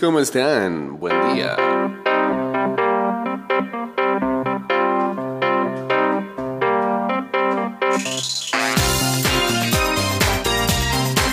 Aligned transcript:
¿cómo 0.00 0.18
están? 0.18 0.98
Buen 0.98 1.34
día. 1.34 1.54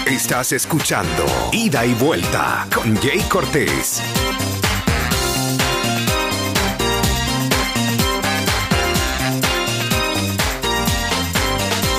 Estás 0.05 0.51
escuchando 0.51 1.25
Ida 1.53 1.85
y 1.85 1.93
Vuelta 1.93 2.67
con 2.75 2.97
Jay 2.97 3.21
Cortés. 3.29 4.01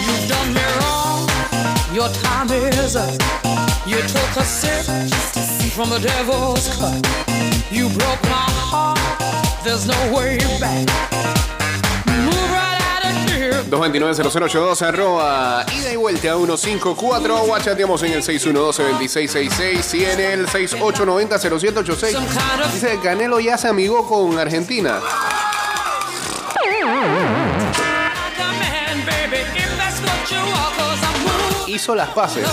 You've 0.07 0.29
done 0.29 0.53
me 0.53 0.61
wrong. 0.81 1.31
Your 1.95 2.11
time 2.11 2.53
is 2.53 2.95
up. 2.95 3.66
You 3.87 3.99
took 4.03 4.37
a 4.37 4.45
sip 4.45 4.85
from 5.71 5.91
the 5.91 6.01
devil's 6.01 6.67
cup. 6.77 7.07
You 7.71 7.89
broke 7.91 8.21
my 8.25 8.51
heart. 8.67 8.99
There's 9.63 9.87
no 9.87 9.95
way 10.13 10.39
back. 10.59 10.89
Move 12.05 12.51
right 12.51 12.81
out 12.83 13.05
of 13.05 13.31
here. 13.31 13.63
229-0082, 13.71 14.83
arroba 14.83 15.65
ida 15.73 15.93
y 15.93 15.97
vuelta 15.97 16.35
154 16.35 17.43
o 17.45 17.59
chateamos 17.61 18.03
en 18.03 18.15
el 18.15 18.23
612-2666 18.25 19.95
y 19.95 20.05
en 20.05 20.21
el 20.21 20.47
6890-0786. 20.49 22.11
Some 22.11 22.27
kind 22.27 22.63
of 22.65 22.73
Dice 22.73 22.99
Canelo 23.01 23.39
ya 23.39 23.57
se 23.57 23.69
amigó 23.69 24.05
con 24.05 24.37
Argentina. 24.37 25.01
Hizo 31.69 31.95
las 31.95 32.09
paces. 32.09 32.49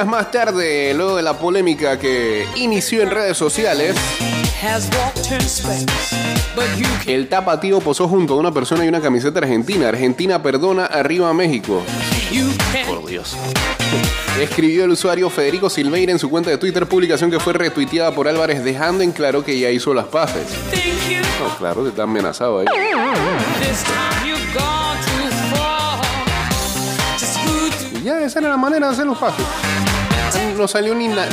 Días 0.00 0.08
más 0.08 0.30
tarde, 0.30 0.94
luego 0.94 1.16
de 1.16 1.22
la 1.22 1.38
polémica 1.38 1.98
que 1.98 2.46
inició 2.54 3.02
en 3.02 3.10
redes 3.10 3.36
sociales, 3.36 3.94
el 7.06 7.28
tapatío 7.28 7.80
posó 7.80 8.08
junto 8.08 8.32
a 8.32 8.36
una 8.38 8.50
persona 8.50 8.82
y 8.86 8.88
una 8.88 9.02
camiseta 9.02 9.40
argentina. 9.40 9.90
Argentina 9.90 10.42
perdona, 10.42 10.86
arriba 10.86 11.34
México. 11.34 11.82
You 12.32 12.46
can't. 12.72 12.88
Por 12.88 13.06
Dios. 13.06 13.36
Escribió 14.40 14.84
el 14.84 14.92
usuario 14.92 15.28
Federico 15.28 15.68
Silveira 15.68 16.12
en 16.12 16.18
su 16.18 16.30
cuenta 16.30 16.48
de 16.48 16.56
Twitter, 16.56 16.86
publicación 16.86 17.30
que 17.30 17.38
fue 17.38 17.52
retuiteada 17.52 18.10
por 18.14 18.26
Álvarez, 18.26 18.64
dejando 18.64 19.04
en 19.04 19.12
claro 19.12 19.44
que 19.44 19.58
ya 19.58 19.68
hizo 19.68 19.92
las 19.92 20.06
paces. 20.06 20.46
No, 21.42 21.58
claro, 21.58 21.86
está 21.86 22.04
amenazado 22.04 22.60
ahí. 22.60 22.66
Y 28.00 28.02
ya 28.02 28.18
esa 28.22 28.38
era 28.38 28.48
la 28.48 28.56
manera 28.56 28.86
de 28.86 28.92
hacer 28.94 29.04
los 29.04 29.18
pases. 29.18 29.44
No 30.56 30.68
salió 30.68 30.94
ni, 30.94 31.08
na- 31.08 31.26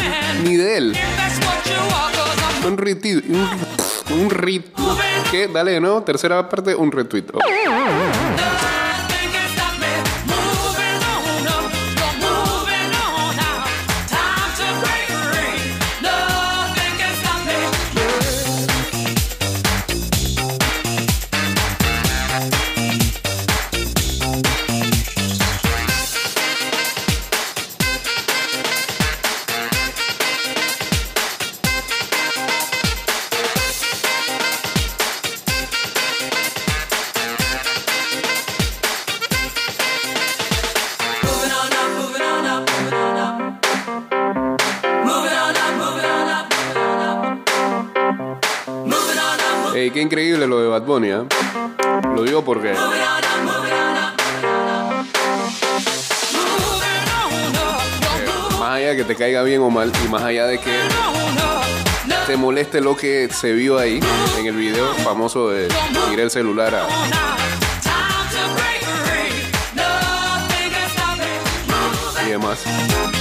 ni 0.43 0.55
de 0.55 0.77
él. 0.77 0.97
Un 2.65 2.77
retweet. 2.77 3.23
Un, 3.29 3.49
un 4.21 4.29
rit. 4.29 4.65
¿Qué? 5.31 5.47
Dale 5.47 5.71
de 5.71 5.79
nuevo. 5.81 6.01
Tercera 6.03 6.47
parte, 6.49 6.75
un 6.75 6.91
retweet. 6.91 7.25
Oh. 7.33 7.39
Bunny, 50.87 51.09
¿eh? 51.09 51.23
Lo 52.15 52.23
digo 52.23 52.45
porque. 52.45 52.73
You're 52.73 52.97
más 58.57 58.75
allá 58.77 58.89
de 58.89 58.95
que 58.95 59.03
te 59.03 59.15
caiga 59.15 59.43
bien 59.43 59.61
o 59.61 59.69
mal 59.69 59.91
y 60.03 60.07
más 60.07 60.23
allá 60.23 60.47
de 60.47 60.59
que 60.59 60.71
te 62.25 62.37
moleste 62.37 62.79
lo 62.79 62.95
que 62.95 63.27
se 63.29 63.51
vio 63.51 63.77
ahí 63.77 63.99
en 64.39 64.45
el 64.45 64.55
video 64.55 64.93
famoso 65.03 65.49
de 65.49 65.67
tirar 66.09 66.21
el 66.21 66.31
celular 66.31 66.73
a, 66.73 66.87
Now, 72.25 72.55
time 72.55 73.16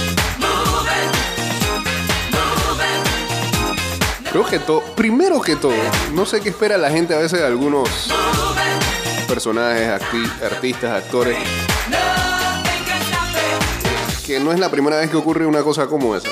Creo 4.37 4.47
que 4.47 4.59
todo, 4.59 4.81
primero 4.95 5.41
que 5.41 5.55
todo, 5.55 5.73
no 6.13 6.23
sé 6.27 6.41
qué 6.41 6.49
espera 6.49 6.77
la 6.77 6.91
gente 6.91 7.15
a 7.15 7.17
veces 7.17 7.39
de 7.39 7.45
algunos 7.47 7.89
personajes, 9.27 9.87
acti- 9.89 10.41
artistas, 10.43 10.91
actores, 10.91 11.35
que 14.27 14.39
no 14.39 14.51
es 14.51 14.59
la 14.59 14.69
primera 14.69 14.97
vez 14.97 15.09
que 15.09 15.17
ocurre 15.17 15.47
una 15.47 15.63
cosa 15.63 15.87
como 15.87 16.15
esa. 16.15 16.29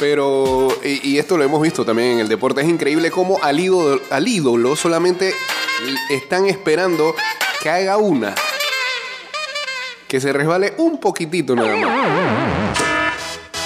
Pero, 0.00 0.76
y, 0.82 1.10
y 1.10 1.18
esto 1.20 1.36
lo 1.36 1.44
hemos 1.44 1.62
visto 1.62 1.84
también 1.84 2.14
en 2.14 2.18
el 2.18 2.28
deporte, 2.28 2.62
es 2.62 2.66
increíble 2.68 3.12
cómo 3.12 3.38
al 3.44 3.60
ídolo, 3.60 4.00
al 4.10 4.26
ídolo 4.26 4.74
solamente 4.74 5.32
están 6.10 6.46
esperando 6.46 7.14
que 7.62 7.70
haga 7.70 7.96
una. 7.96 8.34
Que 10.08 10.20
se 10.20 10.32
resbale 10.32 10.74
un 10.78 10.98
poquitito 10.98 11.54
nada 11.54 11.76
más. 11.76 12.67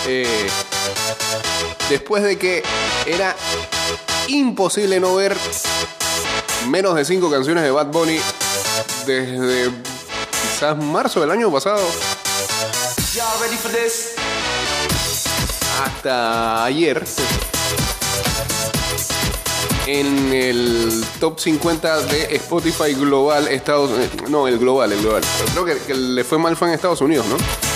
Eh, 0.07 0.49
después 1.89 2.23
de 2.23 2.37
que 2.37 2.63
era 3.07 3.37
imposible 4.29 4.99
no 4.99 5.15
ver 5.15 5.37
menos 6.69 6.95
de 6.97 7.05
cinco 7.05 7.31
canciones 7.31 7.63
de 7.63 7.71
Bad 7.71 7.89
Bunny 7.89 8.19
desde 9.07 9.71
quizás 10.31 10.77
marzo 10.77 11.21
del 11.21 11.31
año 11.31 11.51
pasado. 11.53 11.81
Hasta 15.85 16.65
ayer. 16.65 17.05
En 19.87 20.33
el 20.33 21.05
top 21.19 21.41
50 21.41 22.03
de 22.03 22.37
Spotify 22.37 22.95
global 22.95 23.49
Estados 23.49 23.91
no 24.29 24.47
el 24.47 24.59
global 24.59 24.93
el 24.93 25.03
global. 25.03 25.23
Pero 25.39 25.65
creo 25.65 25.65
que, 25.65 25.87
que 25.87 25.95
le 25.95 26.25
fue 26.25 26.39
mal 26.39 26.57
fue 26.57 26.69
en 26.69 26.75
Estados 26.75 27.01
Unidos 27.01 27.27
¿no? 27.27 27.72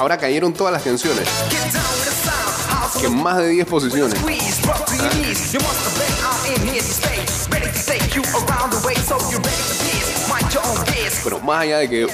Ahora 0.00 0.16
cayeron 0.16 0.54
todas 0.54 0.72
las 0.72 0.82
canciones. 0.82 1.28
Que 2.98 3.08
más 3.08 3.36
de 3.36 3.48
10 3.48 3.66
posiciones. 3.66 4.18
Pero 11.22 11.40
más 11.40 11.60
allá 11.60 11.78
de 11.78 11.90
que 11.90 12.06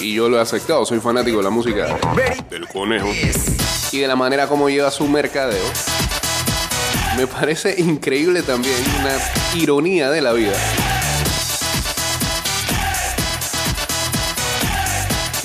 y 0.00 0.14
yo 0.14 0.28
lo 0.28 0.38
he 0.38 0.40
aceptado 0.40 0.86
soy 0.86 1.00
fanático 1.00 1.38
de 1.38 1.42
la 1.42 1.50
música 1.50 1.98
del 2.48 2.68
conejo 2.68 3.08
y 3.90 3.98
de 3.98 4.06
la 4.06 4.14
manera 4.14 4.46
como 4.46 4.68
lleva 4.68 4.90
su 4.90 5.08
mercadeo 5.08 5.64
me 7.16 7.26
parece 7.26 7.74
increíble 7.80 8.42
también 8.42 8.76
una 9.00 9.18
ironía 9.60 10.10
de 10.10 10.20
la 10.20 10.32
vida 10.32 10.56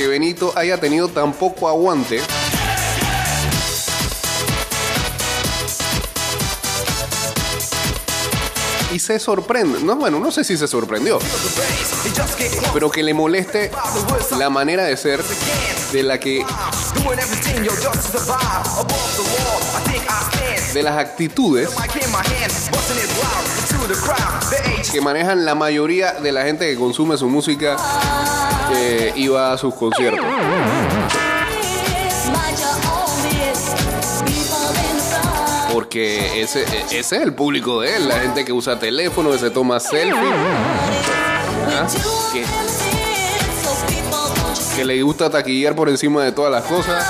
que 0.01 0.07
Benito 0.07 0.51
haya 0.55 0.79
tenido 0.79 1.09
tan 1.09 1.31
poco 1.31 1.69
aguante 1.69 2.19
y 8.91 8.97
se 8.97 9.19
sorprende. 9.19 9.79
No, 9.81 9.95
bueno, 9.97 10.19
no 10.19 10.31
sé 10.31 10.43
si 10.43 10.57
se 10.57 10.67
sorprendió, 10.67 11.19
pero 12.73 12.89
que 12.89 13.03
le 13.03 13.13
moleste 13.13 13.69
la 14.39 14.49
manera 14.49 14.85
de 14.85 14.97
ser 14.97 15.23
de 15.91 16.01
la 16.01 16.19
que 16.19 16.43
de 20.73 20.83
las 20.83 20.97
actitudes 20.97 21.69
que 24.91 25.01
manejan 25.01 25.45
la 25.45 25.53
mayoría 25.53 26.13
de 26.13 26.31
la 26.31 26.43
gente 26.43 26.67
que 26.67 26.75
consume 26.75 27.17
su 27.17 27.27
música 27.27 27.77
iba 29.15 29.51
a 29.53 29.57
sus 29.57 29.73
conciertos. 29.75 30.25
Porque 35.73 36.41
ese, 36.41 36.63
ese 36.63 36.97
es 36.99 37.11
el 37.13 37.33
público 37.33 37.79
de 37.81 37.95
él, 37.95 38.07
la 38.09 38.19
gente 38.19 38.43
que 38.43 38.51
usa 38.51 38.77
teléfono, 38.77 39.31
que 39.31 39.39
se 39.39 39.49
toma 39.49 39.79
selfie, 39.79 40.13
¿Ah? 41.73 41.87
Que 44.75 44.83
le 44.85 45.01
gusta 45.01 45.29
taquillar 45.29 45.75
por 45.75 45.87
encima 45.89 46.23
de 46.23 46.31
todas 46.33 46.51
las 46.51 46.63
cosas, 46.65 47.05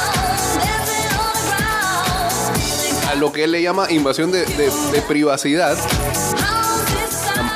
a 3.10 3.16
lo 3.16 3.32
que 3.32 3.46
él 3.46 3.52
le 3.52 3.62
llama 3.64 3.90
invasión 3.92 4.32
de- 4.32 4.46
de 4.46 5.02
privacidad. 5.08 5.76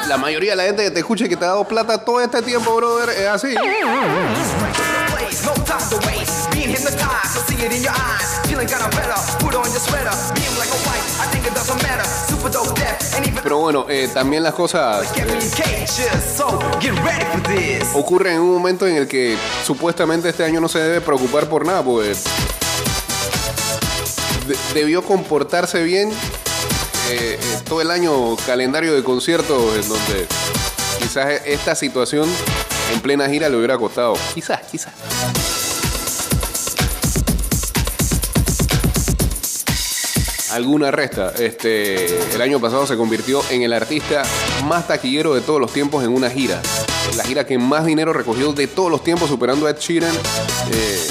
La, 0.08 0.18
mayoría 0.18 0.52
de 0.52 0.56
la 0.58 0.64
gente 0.64 0.84
que 0.84 0.92
te 0.92 1.00
escucha 1.00 1.26
y 1.26 1.30
que 1.30 1.36
te 1.36 1.46
ha 1.46 1.50
dado 1.50 1.64
plata 1.68 1.98
todo 2.04 2.22
este 2.22 2.42
tiempo, 2.42 2.76
brother, 2.76 3.10
es 3.10 3.28
así. 3.28 3.56
Pero 13.44 13.58
bueno, 13.60 13.86
eh, 13.90 14.10
también 14.14 14.44
las 14.44 14.54
cosas 14.54 15.06
this. 17.44 17.88
ocurren 17.94 18.36
en 18.36 18.42
un 18.42 18.54
momento 18.54 18.86
en 18.88 18.96
el 18.98 19.08
que 19.08 19.38
supuestamente 19.66 20.30
este 20.30 20.44
año 20.44 20.60
no 20.62 20.68
se 20.68 20.80
debe 20.80 21.02
preocupar 21.02 21.48
por 21.48 21.66
nada, 21.66 21.82
pues 21.84 22.24
de- 24.48 24.58
debió 24.74 25.04
comportarse 25.04 25.82
bien 25.84 26.12
eh, 27.10 27.38
eh, 27.40 27.40
todo 27.68 27.82
el 27.82 27.92
año 27.92 28.36
calendario 28.46 28.94
de 28.94 29.04
conciertos 29.04 29.76
en 29.76 29.88
donde 29.88 30.28
quizás 31.00 31.42
esta 31.46 31.76
situación 31.76 32.28
en 32.94 33.00
plena 33.02 33.30
gira 33.30 33.50
le 33.50 33.58
hubiera 33.58 33.78
costado. 33.78 34.16
Quizás, 34.34 34.62
quizás. 34.72 34.94
Alguna 40.52 40.90
resta. 40.90 41.34
Este, 41.38 42.34
el 42.34 42.42
año 42.42 42.60
pasado 42.60 42.88
se 42.88 42.96
convirtió 42.96 43.42
en 43.50 43.64
el 43.64 43.74
artista 43.74 44.24
más 44.64 44.88
taquillero 44.88 45.34
de 45.34 45.42
todos 45.42 45.60
los 45.60 45.74
tiempos 45.74 46.04
en 46.04 46.12
una 46.12 46.30
gira. 46.30 46.62
La 47.18 47.24
gira 47.26 47.46
que 47.46 47.58
más 47.58 47.86
dinero 47.86 48.14
recogió 48.14 48.54
de 48.54 48.68
todos 48.68 48.90
los 48.90 49.04
tiempos, 49.04 49.30
superando 49.30 49.68
a 49.68 49.72
Ed 49.72 49.78
Sheeran. 49.80 50.16
eh, 50.72 51.08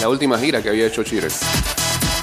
la 0.00 0.08
última 0.08 0.38
gira 0.38 0.62
que 0.62 0.70
había 0.70 0.86
hecho 0.86 1.02
Sheeran. 1.02 1.30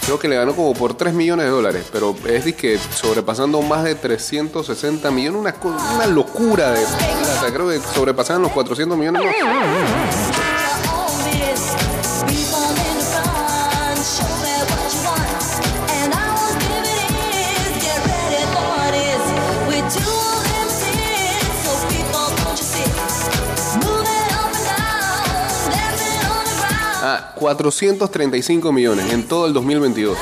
Creo 0.06 0.20
que 0.20 0.28
le 0.28 0.36
ganó 0.36 0.54
como 0.56 0.74
por 0.74 0.96
3 0.96 1.14
millones 1.14 1.46
de 1.46 1.52
dólares, 1.52 1.86
pero 1.92 2.16
es 2.28 2.54
que 2.56 2.78
sobrepasando 2.78 3.62
más 3.62 3.84
de 3.86 3.96
360 3.96 5.10
millones, 5.12 5.40
una, 5.40 5.76
una 5.96 6.08
locura 6.08 6.72
de 6.72 6.86
plata. 6.86 7.54
Creo 7.54 7.70
que 7.70 7.80
sobrepasaban 7.80 8.42
los 8.42 8.52
400 8.52 8.98
millones. 8.98 9.24
¿no? 9.24 10.33
Ah, 27.06 27.34
435 27.36 28.72
millones 28.72 29.12
en 29.12 29.28
todo 29.28 29.46
el 29.46 29.52
2022, 29.52 30.18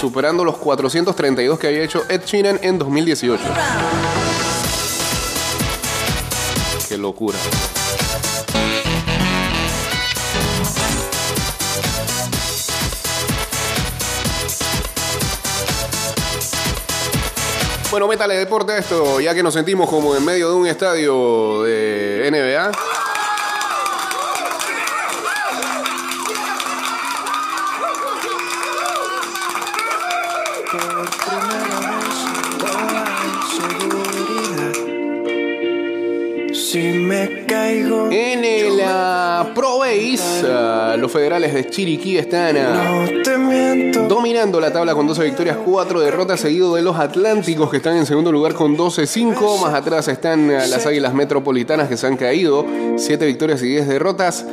superando 0.00 0.46
los 0.46 0.56
432 0.56 1.58
que 1.58 1.66
había 1.66 1.82
hecho 1.82 2.04
Ed 2.08 2.22
Sheeran 2.24 2.58
en 2.62 2.78
2018. 2.78 3.44
Qué 6.88 6.96
locura. 6.96 7.36
Bueno, 17.90 18.08
métale 18.08 18.36
deporte 18.36 18.72
a 18.72 18.78
esto, 18.78 19.20
ya 19.20 19.34
que 19.34 19.42
nos 19.42 19.52
sentimos 19.52 19.86
como 19.90 20.16
en 20.16 20.24
medio 20.24 20.48
de 20.48 20.54
un 20.54 20.66
estadio 20.66 21.64
de 21.64 22.26
NBA. 22.30 23.01
En 38.10 38.44
el 38.44 38.80
ah, 38.84 39.50
Pro 39.54 39.78
Base, 39.78 40.44
ah, 40.46 40.96
los 40.98 41.10
federales 41.10 41.54
de 41.54 41.68
Chiriquí 41.68 42.18
están 42.18 42.56
ah, 42.56 43.06
dominando 44.08 44.60
la 44.60 44.72
tabla 44.72 44.94
con 44.94 45.06
12 45.06 45.24
victorias, 45.24 45.56
4 45.64 46.00
derrotas, 46.00 46.40
seguido 46.40 46.74
de 46.74 46.82
los 46.82 46.96
Atlánticos 46.96 47.70
que 47.70 47.78
están 47.78 47.96
en 47.96 48.06
segundo 48.06 48.32
lugar 48.32 48.54
con 48.54 48.76
12-5. 48.76 49.60
Más 49.60 49.74
atrás 49.74 50.08
están 50.08 50.50
ah, 50.50 50.66
las 50.66 50.86
Águilas 50.86 51.14
Metropolitanas 51.14 51.88
que 51.88 51.96
se 51.96 52.06
han 52.06 52.16
caído, 52.16 52.66
7 52.96 53.26
victorias 53.26 53.62
y 53.62 53.68
10 53.68 53.88
derrotas. 53.88 54.46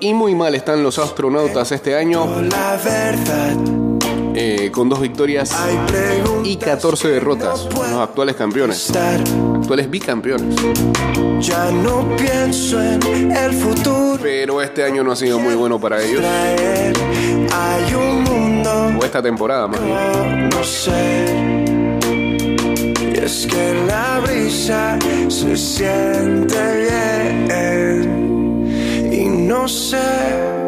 Y 0.00 0.14
muy 0.14 0.34
mal 0.34 0.54
están 0.54 0.82
los 0.82 0.98
astronautas 0.98 1.72
este 1.72 1.96
año, 1.96 2.26
la 2.42 2.78
verdad, 2.82 3.89
eh, 4.34 4.70
con 4.72 4.88
2 4.88 5.00
victorias 5.00 5.54
y 6.44 6.56
14 6.56 7.08
derrotas. 7.08 7.66
Los 7.72 8.00
actuales 8.00 8.36
campeones, 8.36 8.90
actuales 8.94 9.90
bicampeones. 9.90 10.54
Ya 11.40 11.70
no 11.70 12.16
pienso 12.16 12.80
en 12.82 13.32
el 13.32 13.52
futuro. 13.52 14.18
Pero 14.22 14.62
este 14.62 14.84
año 14.84 15.02
no 15.02 15.12
ha 15.12 15.16
sido 15.16 15.38
muy 15.38 15.54
bueno 15.54 15.80
para 15.80 16.02
ellos, 16.02 16.22
o 18.98 19.04
esta 19.04 19.22
temporada 19.22 19.66
más 19.66 19.80
bien. 19.82 19.98
es 23.14 23.46
que 23.46 23.74
la 23.86 24.20
brisa 24.20 24.98
se 25.28 25.56
siente 25.56 26.56
bien. 26.78 27.50
Y 29.12 29.24
no 29.26 29.66
sé 29.66 30.59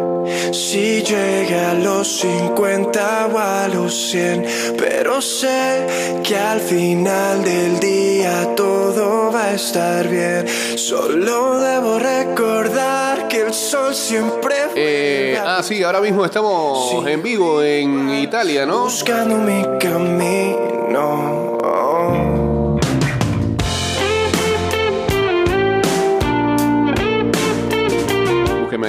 si 0.53 1.03
llega 1.03 1.71
a 1.71 1.75
los 1.75 2.09
50 2.21 3.29
o 3.33 3.39
a 3.39 3.69
los 3.69 3.95
100. 4.11 4.47
Pero 4.79 5.21
sé 5.21 5.87
que 6.23 6.37
al 6.37 6.61
final 6.61 7.45
del 7.45 7.81
día 7.81 8.55
todo 8.57 9.31
va 9.33 9.45
a 9.47 9.55
estar 9.55 10.09
bien. 10.09 10.47
Solo 10.77 11.59
debo 11.61 11.99
recordar 11.99 13.29
que 13.29 13.43
el 13.43 13.53
sol 13.55 13.95
siempre 13.95 14.55
Eh, 14.75 15.35
vuelve 15.35 15.49
a 15.49 15.59
ah, 15.59 15.63
sí, 15.63 15.83
ahora 15.83 16.01
mismo 16.01 16.25
estamos 16.25 17.07
en 17.07 17.23
vivo 17.23 17.63
en 17.63 18.11
Italia, 18.11 18.65
¿no? 18.67 18.85
buscando 18.85 19.37
mi 19.37 19.63
camino. 19.79 21.52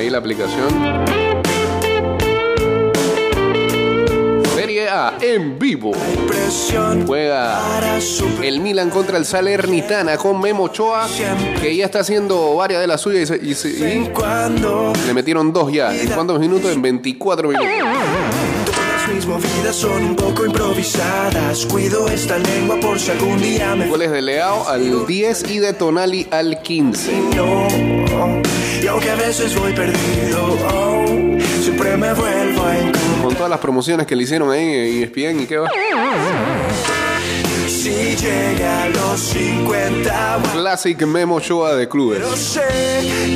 Ahí 0.03 0.09
la 0.09 0.17
aplicación. 0.17 1.03
Serie 4.55 4.87
A 4.89 5.13
en 5.21 5.57
vivo. 5.59 5.91
Juega 7.07 7.59
el 8.41 8.59
Milan 8.61 8.89
contra 8.89 9.17
el 9.17 9.25
Salernitana 9.25 10.17
con 10.17 10.39
Memo 10.39 10.63
Ochoa, 10.65 11.07
que 11.61 11.75
ya 11.75 11.85
está 11.85 11.99
haciendo 11.99 12.55
varias 12.55 12.79
de 12.81 12.87
las 12.87 13.01
suyas 13.01 13.23
y, 13.23 13.25
se- 13.25 13.45
y 13.45 13.53
se- 13.55 13.69
y 13.69 15.07
le 15.07 15.13
metieron 15.13 15.51
dos 15.51 15.71
ya. 15.71 15.93
¿En 15.95 16.09
cuántos 16.09 16.39
minutos? 16.39 16.71
En 16.71 16.81
24 16.81 17.49
minutos. 17.49 17.67
Mis 19.23 19.27
movidas 19.27 19.75
son 19.75 20.03
un 20.03 20.15
poco 20.15 20.45
improvisadas. 20.45 21.65
Cuido 21.65 22.07
esta 22.09 22.37
lengua 22.39 22.79
por 22.79 22.99
si 22.99 23.11
algún 23.11 23.39
día 23.41 23.75
me 23.75 23.87
Goles 23.87 24.11
de 24.11 24.21
Leao 24.21 24.67
al 24.67 25.05
10 25.05 25.49
y 25.49 25.59
de 25.59 25.73
Tonali 25.73 26.27
al 26.31 26.61
15. 26.61 27.11
no. 27.35 27.67
Y 28.81 28.87
aunque 28.87 29.11
a 29.11 29.15
veces 29.15 29.57
voy 29.57 29.73
perdido, 29.73 30.57
oh, 30.73 31.05
siempre 31.61 31.95
me 31.95 32.13
vuelvo 32.13 32.63
a 32.63 32.77
encontrar. 32.77 33.21
Con 33.23 33.35
todas 33.35 33.49
las 33.49 33.59
promociones 33.59 34.07
que 34.07 34.15
le 34.15 34.23
hicieron 34.23 34.51
ahí 34.51 34.63
en 34.63 35.03
ESPN 35.03 35.41
y 35.41 35.45
qué 35.45 35.57
va. 35.57 35.69
Si 37.83 38.15
llega 38.15 38.83
a 38.83 38.87
los 38.87 39.19
50, 39.19 40.41
Classic 40.53 41.05
Memo 41.05 41.35
Ochoa 41.35 41.75
de 41.75 41.89
clubes. 41.89 42.19
Pero 42.19 42.33
sé 42.37 42.61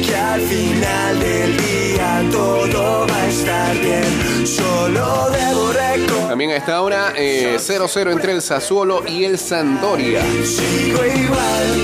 que 0.08 0.16
al 0.16 0.40
final 0.40 1.20
del 1.20 1.58
día 1.58 2.24
todo 2.32 3.06
va 3.06 3.18
a 3.18 3.28
estar 3.28 3.78
bien. 3.78 4.48
Solo 4.48 5.30
debo 5.32 5.74
recordar. 5.74 6.30
También 6.30 6.52
a 6.52 6.56
esta 6.56 6.82
hora 6.82 7.12
eh, 7.18 7.58
0-0 7.60 8.10
entre 8.14 8.32
el 8.32 8.42
Sassuolo 8.42 9.04
y 9.06 9.26
el 9.26 9.38
Sampdoria. 9.38 10.22
Sigo 10.46 11.06
igual, 11.06 11.77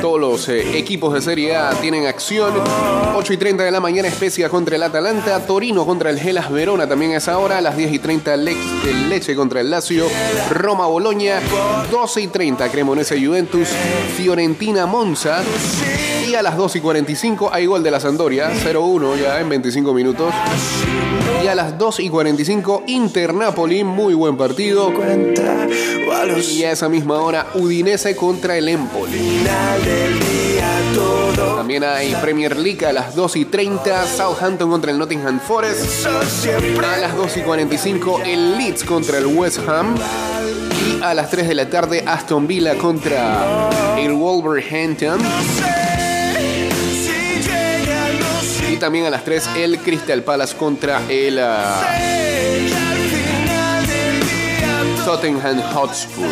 todos 0.00 0.20
los 0.20 0.48
eh, 0.48 0.78
equipos 0.78 1.12
de 1.14 1.20
Serie 1.20 1.56
A 1.56 1.70
tienen 1.80 2.06
acción. 2.06 2.52
8 3.14 3.32
y 3.32 3.36
30 3.36 3.64
de 3.64 3.70
la 3.70 3.80
mañana, 3.80 4.08
Especia 4.08 4.48
contra 4.48 4.76
el 4.76 4.82
Atalanta, 4.82 5.46
Torino 5.46 5.84
contra 5.84 6.10
el 6.10 6.18
Gelas 6.18 6.50
Verona 6.50 6.88
también 6.88 7.12
a 7.12 7.16
esa 7.18 7.38
hora, 7.38 7.58
a 7.58 7.60
las 7.60 7.76
10 7.76 7.92
y 7.92 7.98
30 7.98 8.36
Le- 8.36 8.56
el 8.88 9.08
Leche 9.08 9.34
contra 9.34 9.60
el 9.60 9.70
Lazio, 9.70 10.06
Roma 10.50 10.86
Boloña, 10.86 11.40
12 11.90 12.20
y 12.22 12.26
30 12.28 12.70
Cremonese 12.70 13.24
Juventus, 13.24 13.68
Fiorentina 14.16 14.86
Monza. 14.86 15.42
Y 16.26 16.34
a 16.34 16.42
las 16.42 16.56
2 16.56 16.76
y 16.76 16.80
45 16.80 17.50
hay 17.52 17.66
gol 17.66 17.82
de 17.82 17.90
la 17.90 18.00
Sampdoria, 18.00 18.50
0-1 18.64 19.16
ya 19.20 19.40
en 19.40 19.48
25 19.48 19.92
minutos. 19.92 20.32
Y 21.42 21.46
a 21.46 21.54
las 21.54 21.78
2 21.78 22.00
y 22.00 22.10
45 22.10 22.84
Inter 22.86 23.32
Napoli, 23.34 23.82
muy 23.82 24.14
buen 24.14 24.36
partido. 24.36 24.92
Y 26.52 26.64
a 26.64 26.72
esa 26.72 26.88
misma 26.88 27.20
hora 27.20 27.46
Udinese 27.54 28.14
contra 28.14 28.56
el 28.56 28.68
Empoli. 28.68 29.46
También 31.56 31.84
hay 31.84 32.14
Premier 32.16 32.56
League 32.56 32.84
a 32.84 32.92
las 32.92 33.14
2 33.14 33.36
y 33.36 33.44
30, 33.46 34.06
Southampton 34.06 34.70
contra 34.70 34.90
el 34.90 34.98
Nottingham 34.98 35.40
Forest. 35.40 36.06
A 36.06 36.96
las 36.98 37.16
2 37.16 37.36
y 37.36 37.40
45 37.40 38.20
el 38.24 38.58
Leeds 38.58 38.84
contra 38.84 39.18
el 39.18 39.26
West 39.26 39.60
Ham. 39.68 39.94
Y 39.96 41.02
a 41.02 41.14
las 41.14 41.30
3 41.30 41.48
de 41.48 41.54
la 41.54 41.70
tarde 41.70 42.04
Aston 42.06 42.46
Villa 42.46 42.76
contra 42.76 43.96
el 43.98 44.12
Wolverhampton. 44.12 45.20
También 48.80 49.04
a 49.04 49.10
las 49.10 49.22
3 49.24 49.50
el 49.58 49.78
Crystal 49.78 50.22
Palace 50.22 50.56
contra 50.56 51.02
el 51.08 51.36
día 51.36 51.92
Tottenham 55.04 55.60
Hotspur. 55.74 56.26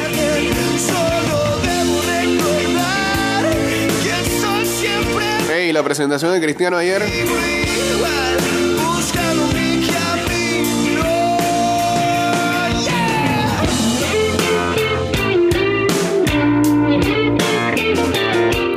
Hey, 5.52 5.72
la 5.72 5.82
presentación 5.82 6.32
de 6.32 6.40
Cristiano 6.40 6.78
ayer. 6.78 7.02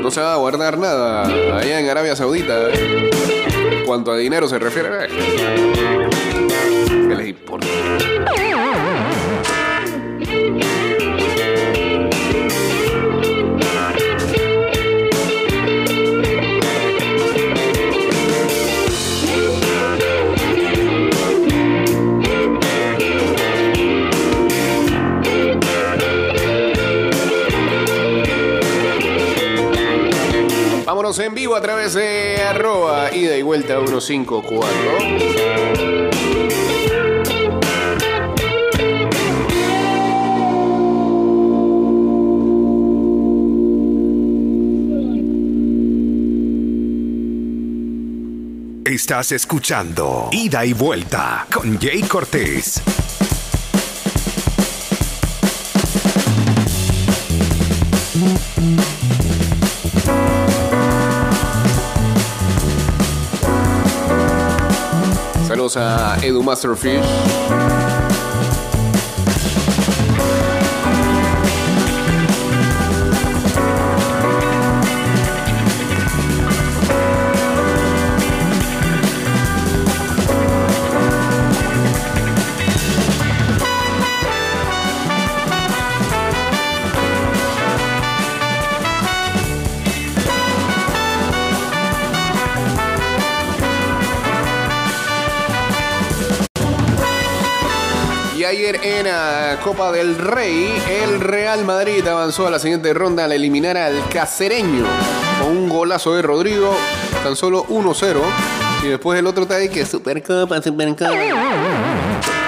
No 0.02 0.12
se 0.12 0.20
va 0.20 0.34
a 0.34 0.38
guardar 0.38 0.78
nada 0.78 1.24
allá 1.58 1.80
en 1.80 1.90
Arabia 1.90 2.18
Saudita. 2.18 2.70
¿eh? 2.70 3.41
Cuanto 3.86 4.12
a 4.12 4.18
dinero 4.18 4.48
se 4.48 4.60
refiere. 4.60 4.90
¿eh? 5.06 5.08
¿Qué 6.88 7.16
les 7.16 7.28
importa? 7.28 7.68
En 31.20 31.34
vivo 31.36 31.58
a 31.58 31.62
través 31.62 31.94
de 31.94 32.38
arroba 32.42 33.14
ida 33.14 33.36
y 33.36 33.42
vuelta 33.42 33.76
154. 33.76 34.62
Estás 48.86 49.34
escuchando 49.34 50.30
Ida 50.32 50.64
y 50.66 50.72
Vuelta 50.72 51.46
con 51.54 51.78
Jay 51.78 52.04
Cortés. 52.04 52.82
A 65.62 66.18
Edu 66.24 66.42
Masterfish. 66.42 68.11
Ayer 98.72 98.98
en 99.00 99.06
la 99.06 99.58
Copa 99.64 99.92
del 99.92 100.18
Rey, 100.18 100.72
el 101.04 101.20
Real 101.20 101.66
Madrid 101.66 102.06
avanzó 102.08 102.48
a 102.48 102.52
la 102.52 102.60
siguiente 102.60 102.94
ronda 102.94 103.26
al 103.26 103.32
eliminar 103.32 103.78
al 103.78 104.08
Cacereño 104.10 104.86
con 105.42 105.58
un 105.58 105.70
golazo 105.70 106.16
de 106.16 106.22
Rodrigo, 106.22 106.76
tan 107.24 107.36
solo 107.36 107.66
1-0. 107.68 108.20
Y 108.84 108.88
después 108.88 109.20
el 109.20 109.28
otro 109.28 109.48
ahí 109.54 109.70
que 109.70 109.86
Supercopa, 109.86 110.62
Supercopa. 110.62 111.12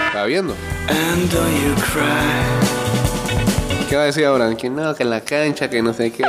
¿Está 0.07 0.25
viendo? 0.25 0.55
¿Qué 3.89 3.95
va 3.95 4.03
a 4.03 4.05
decir 4.05 4.25
ahora? 4.25 4.55
Que 4.55 4.69
no, 4.69 4.95
que 4.95 5.03
en 5.03 5.09
la 5.09 5.21
cancha, 5.21 5.69
que 5.69 5.81
no 5.81 5.93
sé 5.93 6.11
qué. 6.11 6.23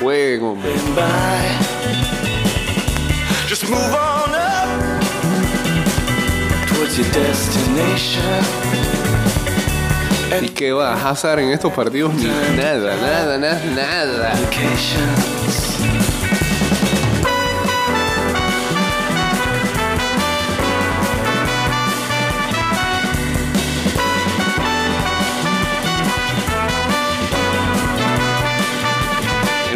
Juego, 0.00 0.52
hombre. 0.52 0.72
Just 3.48 3.68
move 3.68 3.94
on 3.94 4.11
¿Y 10.42 10.48
qué 10.50 10.72
va? 10.72 10.92
Hazard 10.92 11.38
en 11.40 11.48
estos 11.50 11.72
partidos 11.72 12.12
ni 12.12 12.24
nada, 12.24 12.96
nada, 12.96 13.38
nada, 13.38 13.62
nada. 13.74 14.32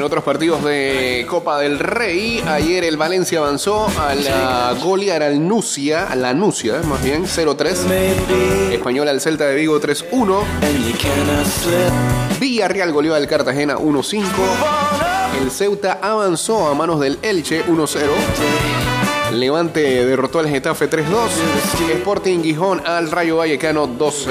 Otros 0.06 0.22
partidos 0.22 0.62
de 0.62 1.26
Copa 1.28 1.58
del 1.58 1.80
Rey, 1.80 2.40
ayer 2.46 2.84
el 2.84 2.96
Valencia 2.96 3.40
avanzó 3.40 3.88
a 3.98 4.14
la 4.14 4.72
golear 4.80 5.24
al 5.24 5.44
Nucia, 5.46 6.06
a 6.06 6.14
la 6.14 6.32
Nucia, 6.32 6.80
más 6.84 7.02
bien, 7.02 7.24
0-3. 7.24 7.76
Maybe, 7.88 8.74
Español 8.74 9.08
al 9.08 9.20
Celta 9.20 9.46
de 9.46 9.56
Vigo 9.56 9.80
3-1. 9.80 10.44
and 10.62 10.86
you 10.86 10.94
cannot 10.96 11.44
slip. 11.44 12.38
Villarreal 12.38 12.92
goleó 12.92 13.16
al 13.16 13.26
Cartagena 13.26 13.76
1-5. 13.76 13.82
Move 13.82 13.90
on 13.90 14.60
up. 14.60 15.42
El 15.42 15.50
Ceuta 15.50 15.98
avanzó 16.00 16.68
a 16.68 16.74
manos 16.74 17.00
del 17.00 17.18
Elche 17.22 17.64
1-0. 17.66 17.98
Levante 19.32 20.06
derrotó 20.06 20.38
al 20.38 20.48
Getafe 20.48 20.88
3-2. 20.88 21.02
Sporting 21.94 22.44
Gijón 22.44 22.80
al 22.86 23.10
Rayo 23.10 23.38
Vallecano 23.38 23.88
2-0. 23.88 24.28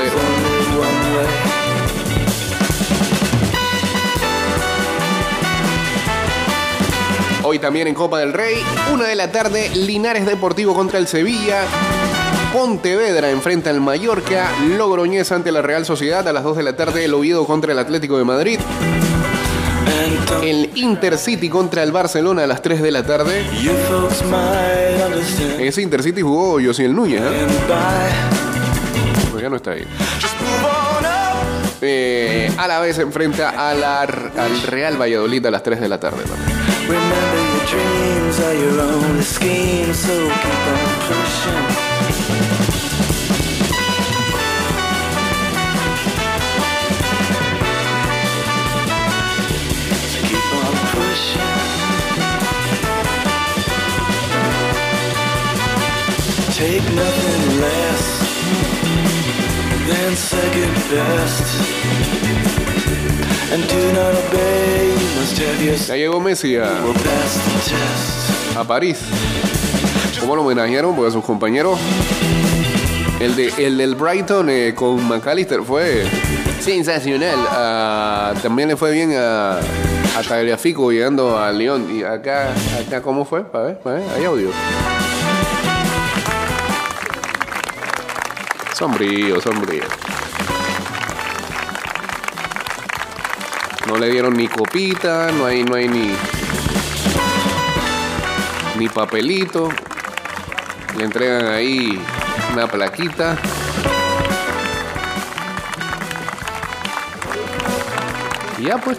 Hoy 7.48 7.60
también 7.60 7.88
en 7.88 7.94
Copa 7.94 8.18
del 8.18 8.34
Rey, 8.34 8.56
una 8.92 9.06
de 9.06 9.14
la 9.14 9.32
tarde, 9.32 9.70
Linares 9.75 10.25
Deportivo 10.25 10.74
contra 10.74 10.98
el 10.98 11.06
Sevilla. 11.06 11.62
Pontevedra 12.52 13.30
enfrenta 13.30 13.70
al 13.70 13.82
Mallorca, 13.82 14.50
Logroñés 14.75 15.32
ante 15.32 15.52
la 15.52 15.62
Real 15.62 15.86
Sociedad 15.86 16.28
a 16.28 16.34
las 16.34 16.44
2 16.44 16.58
de 16.58 16.64
la 16.64 16.75
tarde, 16.75 17.06
el 17.06 17.14
Oviedo 17.14 17.46
contra 17.46 17.72
el 17.72 17.78
Atlético 17.78 18.18
de 18.18 18.24
Madrid, 18.24 18.60
el 20.42 20.72
Intercity 20.74 21.48
contra 21.48 21.84
el 21.84 21.92
Barcelona 21.92 22.46
a 22.46 22.48
las 22.48 22.64
3 22.64 22.82
de 22.82 22.92
la 22.92 23.04
tarde. 23.04 23.46
Ese 25.60 25.84
Intercity 25.84 26.22
jugó 26.22 26.60
Josiel 26.60 26.96
Núñez, 26.96 27.22
¿eh? 27.22 27.46
By. 27.70 29.30
Pues 29.32 29.44
ya 29.44 29.50
no 29.50 29.58
está 29.58 29.72
ahí. 29.72 29.86
Eh, 31.82 32.52
a 32.58 32.68
la 32.68 32.80
vez 32.80 32.98
enfrenta 32.98 33.70
al 33.70 34.62
Real 34.66 35.00
Valladolid 35.00 35.46
a 35.46 35.52
las 35.52 35.62
3 35.62 35.80
de 35.80 35.90
la 35.90 36.00
tarde 36.00 36.24
también. 36.24 36.55
Remember 36.88 37.42
your 37.52 37.66
dreams 37.66 38.40
are 38.40 38.54
your 38.56 38.80
only 38.82 39.24
scheme, 39.24 39.94
so 39.94 40.14
keep 40.28 40.68
on 40.74 40.90
pushing. 41.08 41.66
Keep 50.28 50.48
on 50.64 50.76
pushing. 50.94 51.52
Take 56.54 56.86
nothing 56.94 57.62
less 57.62 58.06
than 59.88 60.16
second 60.16 60.74
best. 60.90 62.15
Ya 65.88 65.96
llegó 65.96 66.20
Messi 66.20 66.58
a, 66.58 66.68
París. 68.68 69.00
¿Cómo 70.20 70.36
lo 70.36 70.42
homenajearon? 70.42 70.94
Porque 70.94 71.12
sus 71.12 71.24
compañeros. 71.24 71.80
El, 73.20 73.36
de, 73.38 73.54
el 73.58 73.78
del 73.78 73.96
Brighton 73.96 74.50
eh, 74.50 74.74
con 74.76 75.08
McAllister 75.08 75.64
fue 75.64 76.04
sensacional. 76.60 77.40
Ah, 77.50 78.34
también 78.42 78.68
le 78.68 78.76
fue 78.76 78.92
bien 78.92 79.14
a, 79.16 79.60
a 79.60 80.24
Tagliafico 80.28 80.92
llegando 80.92 81.40
a 81.40 81.50
León. 81.54 81.88
Y 81.96 82.04
acá, 82.04 82.54
acá 82.86 83.02
¿cómo 83.02 83.24
fue? 83.24 83.46
Para 83.46 83.68
ver, 83.68 83.80
para 83.80 84.00
ver, 84.00 84.10
hay 84.18 84.26
audio. 84.26 84.50
Sombrío, 88.74 89.40
sombrío. 89.40 89.84
No 93.88 93.98
le 93.98 94.10
dieron 94.10 94.36
ni 94.36 94.48
copita, 94.48 95.32
no 95.32 95.46
hay, 95.46 95.63
no 95.63 95.75
hay 95.75 95.88
ni, 95.88 96.12
ni 98.77 98.89
papelito. 98.89 99.70
Le 100.98 101.04
entregan 101.04 101.48
ahí 101.48 102.01
una 102.54 102.68
plaquita. 102.68 103.38
Y 108.60 108.63
ya 108.63 108.77
pues. 108.77 108.98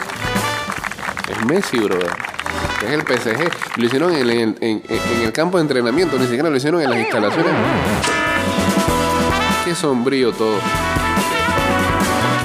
Es 1.28 1.44
Messi, 1.46 1.78
bro. 1.78 1.98
Es 1.98 2.90
el 2.92 3.02
PSG. 3.02 3.50
Lo 3.78 3.86
hicieron 3.86 4.12
en 4.14 4.18
el, 4.20 4.30
en- 4.30 4.56
en- 4.60 4.82
en 4.88 5.22
el 5.22 5.32
campo 5.32 5.58
de 5.58 5.62
entrenamiento, 5.62 6.16
ni 6.18 6.24
siquiera 6.26 6.48
lo 6.50 6.56
hicieron 6.56 6.80
en 6.82 6.90
las 6.90 6.98
instalaciones. 7.00 7.52
Qué 9.64 9.74
sombrío 9.74 10.32
todo. 10.32 10.58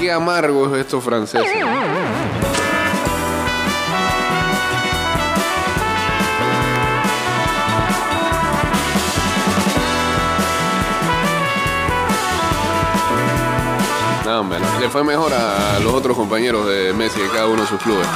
Qué 0.00 0.10
amargos 0.10 0.76
estos 0.76 1.04
franceses. 1.04 1.46
Le 14.80 14.88
fue 14.88 15.04
mejor 15.04 15.30
a 15.34 15.78
los 15.80 15.92
otros 15.92 16.16
compañeros 16.16 16.66
de 16.66 16.94
Messi 16.94 17.20
de 17.20 17.28
cada 17.28 17.48
uno 17.48 17.60
de 17.60 17.68
sus 17.68 17.78
clubes. 17.78 18.06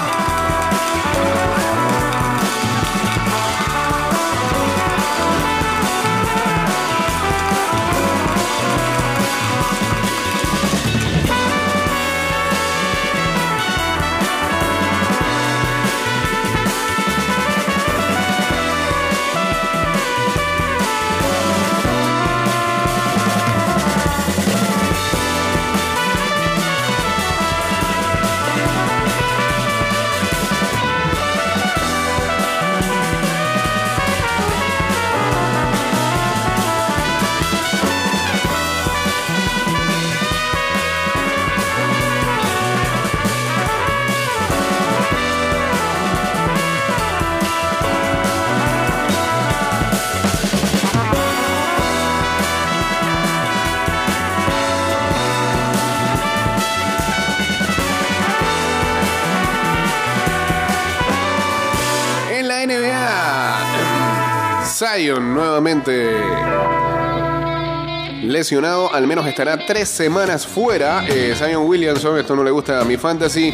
Lesionado, 68.22 68.94
al 68.94 69.09
menos 69.09 69.26
estará 69.26 69.66
tres 69.66 69.88
semanas 69.88 70.46
fuera. 70.46 71.05
Eh, 71.09 71.35
Williamson, 71.57 72.18
esto 72.18 72.37
no 72.37 72.44
le 72.44 72.52
gusta 72.52 72.81
a 72.81 72.85
mi 72.85 72.96
fantasy. 72.96 73.52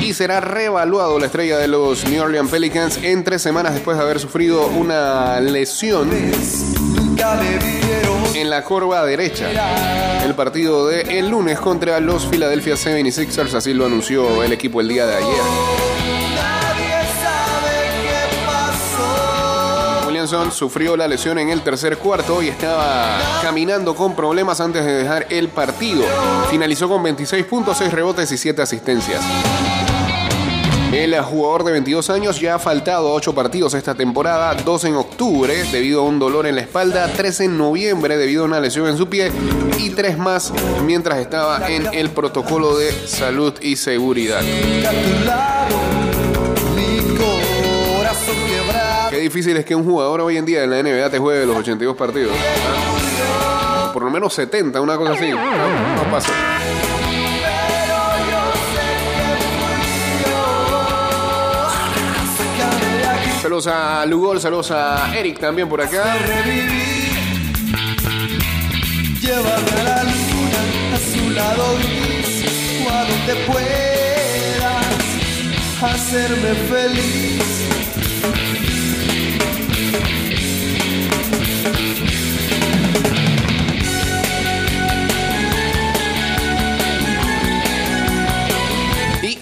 Y 0.00 0.14
será 0.14 0.40
reevaluado 0.40 1.18
la 1.18 1.26
estrella 1.26 1.58
de 1.58 1.66
los 1.66 2.04
New 2.08 2.22
Orleans 2.22 2.48
Pelicans 2.48 2.98
en 3.02 3.24
tres 3.24 3.42
semanas 3.42 3.74
después 3.74 3.96
de 3.96 4.04
haber 4.04 4.20
sufrido 4.20 4.68
una 4.68 5.40
lesión 5.40 6.10
en 8.34 8.50
la 8.50 8.62
corva 8.62 9.04
derecha. 9.04 9.48
El 10.24 10.36
partido 10.36 10.86
de 10.86 11.18
el 11.18 11.28
lunes 11.28 11.58
contra 11.58 11.98
los 11.98 12.26
Philadelphia 12.26 12.74
76ers, 12.74 13.54
así 13.54 13.74
lo 13.74 13.86
anunció 13.86 14.44
el 14.44 14.52
equipo 14.52 14.80
el 14.80 14.86
día 14.86 15.06
de 15.06 15.16
ayer. 15.16 16.31
Sufrió 20.22 20.96
la 20.96 21.08
lesión 21.08 21.36
en 21.40 21.48
el 21.48 21.62
tercer 21.62 21.98
cuarto 21.98 22.42
y 22.42 22.48
estaba 22.48 23.18
caminando 23.42 23.96
con 23.96 24.14
problemas 24.14 24.60
antes 24.60 24.84
de 24.84 24.92
dejar 24.92 25.26
el 25.30 25.48
partido. 25.48 26.04
Finalizó 26.48 26.88
con 26.88 27.02
26 27.02 27.44
puntos, 27.46 27.78
6 27.78 27.92
rebotes 27.92 28.30
y 28.30 28.38
7 28.38 28.62
asistencias. 28.62 29.20
El 30.92 31.20
jugador 31.22 31.64
de 31.64 31.72
22 31.72 32.08
años 32.10 32.40
ya 32.40 32.54
ha 32.54 32.58
faltado 32.60 33.12
8 33.12 33.34
partidos 33.34 33.74
esta 33.74 33.96
temporada, 33.96 34.54
2 34.54 34.84
en 34.84 34.94
octubre 34.94 35.64
debido 35.72 36.02
a 36.02 36.04
un 36.04 36.20
dolor 36.20 36.46
en 36.46 36.54
la 36.54 36.60
espalda, 36.60 37.10
3 37.16 37.40
en 37.40 37.58
noviembre 37.58 38.16
debido 38.16 38.42
a 38.42 38.46
una 38.46 38.60
lesión 38.60 38.86
en 38.86 38.96
su 38.96 39.08
pie 39.08 39.32
y 39.78 39.90
3 39.90 40.18
más 40.18 40.52
mientras 40.84 41.18
estaba 41.18 41.68
en 41.68 41.92
el 41.92 42.10
protocolo 42.10 42.76
de 42.76 42.92
salud 43.08 43.54
y 43.60 43.74
seguridad. 43.74 44.42
Difícil 49.22 49.56
es 49.56 49.64
que 49.64 49.74
un 49.74 49.84
jugador 49.84 50.20
hoy 50.20 50.36
en 50.36 50.44
día 50.44 50.64
en 50.64 50.70
la 50.70 50.82
NBA 50.82 51.10
te 51.10 51.18
juegue 51.18 51.46
los 51.46 51.56
82 51.56 51.96
partidos. 51.96 52.36
Por 53.92 54.02
lo 54.04 54.10
menos 54.10 54.34
70, 54.34 54.80
una 54.80 54.96
cosa 54.96 55.12
así. 55.12 55.30
No, 55.30 55.38
no 55.38 56.10
pasa. 56.10 56.32
Saludos 63.42 63.66
a 63.66 64.06
Lugol, 64.06 64.40
saludos 64.40 64.70
a 64.70 65.12
Eric 65.16 65.38
también 65.38 65.68
por 65.68 65.80
acá. 65.80 66.16
Llévame 69.20 69.70
a 69.80 69.82
la 69.82 70.04
luna, 70.04 70.60
a 70.94 70.98
su 70.98 71.30
lado 71.30 71.76
gris, 71.78 72.44
o 72.86 72.90
a 72.90 73.04
donde 73.04 73.34
puedas 73.46 74.86
hacerme 75.82 76.54
feliz. 76.70 77.61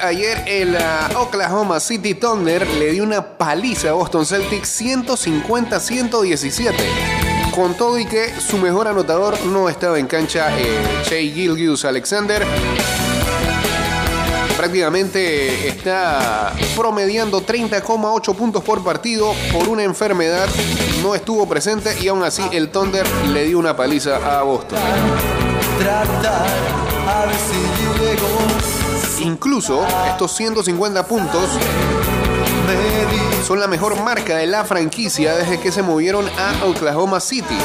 Ayer 0.03 0.43
el 0.47 0.77
ah, 0.77 1.09
Oklahoma 1.17 1.81
City 1.81 2.15
Thunder 2.15 2.67
le 2.67 2.93
dio 2.93 3.03
una 3.03 3.37
paliza 3.37 3.91
a 3.91 3.93
Boston 3.93 4.25
Celtics 4.27 4.81
150-117. 4.81 6.75
Con 7.55 7.75
todo 7.75 7.99
y 7.99 8.07
que 8.07 8.33
su 8.41 8.59
mejor 8.59 8.89
anotador 8.89 9.41
no 9.47 9.69
estaba 9.69 9.99
en 9.99 10.07
cancha, 10.07 10.57
eh, 10.59 11.03
Shea 11.05 11.89
Alexander. 11.89 12.47
Prácticamente 14.57 15.69
está 15.69 16.55
promediando 16.77 17.45
30,8 17.45 18.35
puntos 18.35 18.63
por 18.63 18.85
partido 18.85 19.35
por 19.53 19.69
una 19.69 19.83
enfermedad. 19.85 20.49
No 21.03 21.15
estuvo 21.15 21.49
presente 21.49 21.97
y 22.01 22.09
aún 22.09 22.23
así 22.23 22.43
el 22.53 22.71
Thunder 22.71 23.07
le 23.33 23.45
dio 23.45 23.59
una 23.59 23.77
paliza 23.77 24.39
a 24.39 24.43
Boston. 24.43 24.79
Tratar 25.79 26.47
a 27.09 27.27
ver 27.27 27.35
si. 27.35 28.80
Incluso 29.21 29.87
estos 30.07 30.33
150 30.33 31.07
puntos 31.07 31.51
son 33.47 33.61
la 33.61 33.67
mejor 33.67 34.01
marca 34.03 34.37
de 34.37 34.47
la 34.47 34.65
franquicia 34.65 35.35
desde 35.35 35.61
que 35.61 35.73
se 35.73 35.83
movieron 35.83 36.27
a 36.39 36.65
Oklahoma 36.67 37.21
City. 37.21 37.57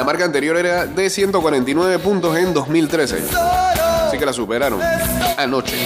La 0.00 0.04
marca 0.04 0.24
anterior 0.24 0.56
era 0.56 0.86
de 0.86 1.10
149 1.10 1.98
puntos 1.98 2.34
en 2.34 2.54
2013. 2.54 3.22
Así 4.06 4.16
que 4.16 4.24
la 4.24 4.32
superaron 4.32 4.80
anoche. 5.36 5.76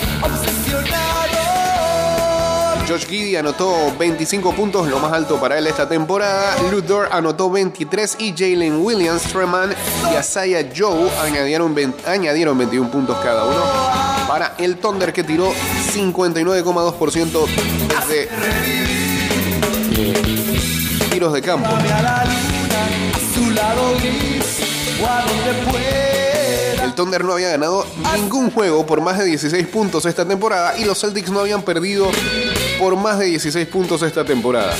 Josh 2.88 3.06
Giddy 3.08 3.34
anotó 3.34 3.92
25 3.98 4.52
puntos, 4.52 4.86
lo 4.86 5.00
más 5.00 5.12
alto 5.12 5.40
para 5.40 5.58
él 5.58 5.66
esta 5.66 5.88
temporada. 5.88 6.54
Ludor 6.70 7.08
anotó 7.10 7.50
23 7.50 8.18
y 8.20 8.32
Jalen 8.38 8.84
Williams, 8.84 9.22
Treman 9.24 9.74
y 10.12 10.14
Asaya 10.14 10.64
Joe 10.72 11.10
añadieron, 11.24 11.74
20 11.74 12.08
añadieron 12.08 12.56
21 12.56 12.92
puntos 12.92 13.16
cada 13.20 13.44
uno 13.44 13.64
para 14.28 14.54
el 14.58 14.76
Thunder 14.76 15.12
que 15.12 15.24
tiró 15.24 15.52
59,2% 15.92 17.46
desde 17.88 18.28
tiros 21.10 21.32
de 21.32 21.42
campo. 21.42 21.68
El 26.82 26.94
Thunder 26.94 27.24
no 27.24 27.32
había 27.32 27.48
ganado 27.48 27.86
ningún 28.14 28.50
juego 28.50 28.86
por 28.86 29.00
más 29.00 29.18
de 29.18 29.24
16 29.24 29.66
puntos 29.68 30.06
esta 30.06 30.24
temporada 30.24 30.78
y 30.78 30.84
los 30.84 31.00
Celtics 31.00 31.30
no 31.30 31.40
habían 31.40 31.62
perdido 31.62 32.10
por 32.78 32.96
más 32.96 33.18
de 33.18 33.26
16 33.26 33.66
puntos 33.68 34.02
esta 34.02 34.24
temporada. 34.24 34.74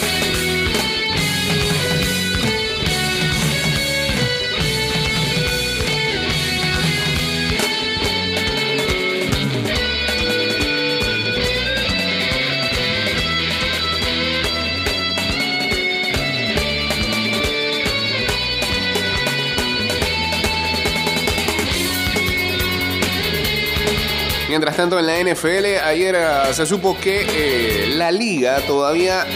Mientras 24.54 24.76
tanto, 24.76 25.00
en 25.00 25.06
la 25.06 25.18
NFL, 25.18 25.84
ayer 25.84 26.14
ah, 26.14 26.52
se 26.52 26.64
supo 26.64 26.96
que 26.96 27.26
eh, 27.28 27.86
la 27.96 28.12
liga 28.12 28.60
todavía 28.64 29.26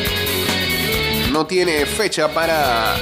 no 1.33 1.45
tiene 1.45 1.87
fecha 1.87 2.29
para 2.29 2.95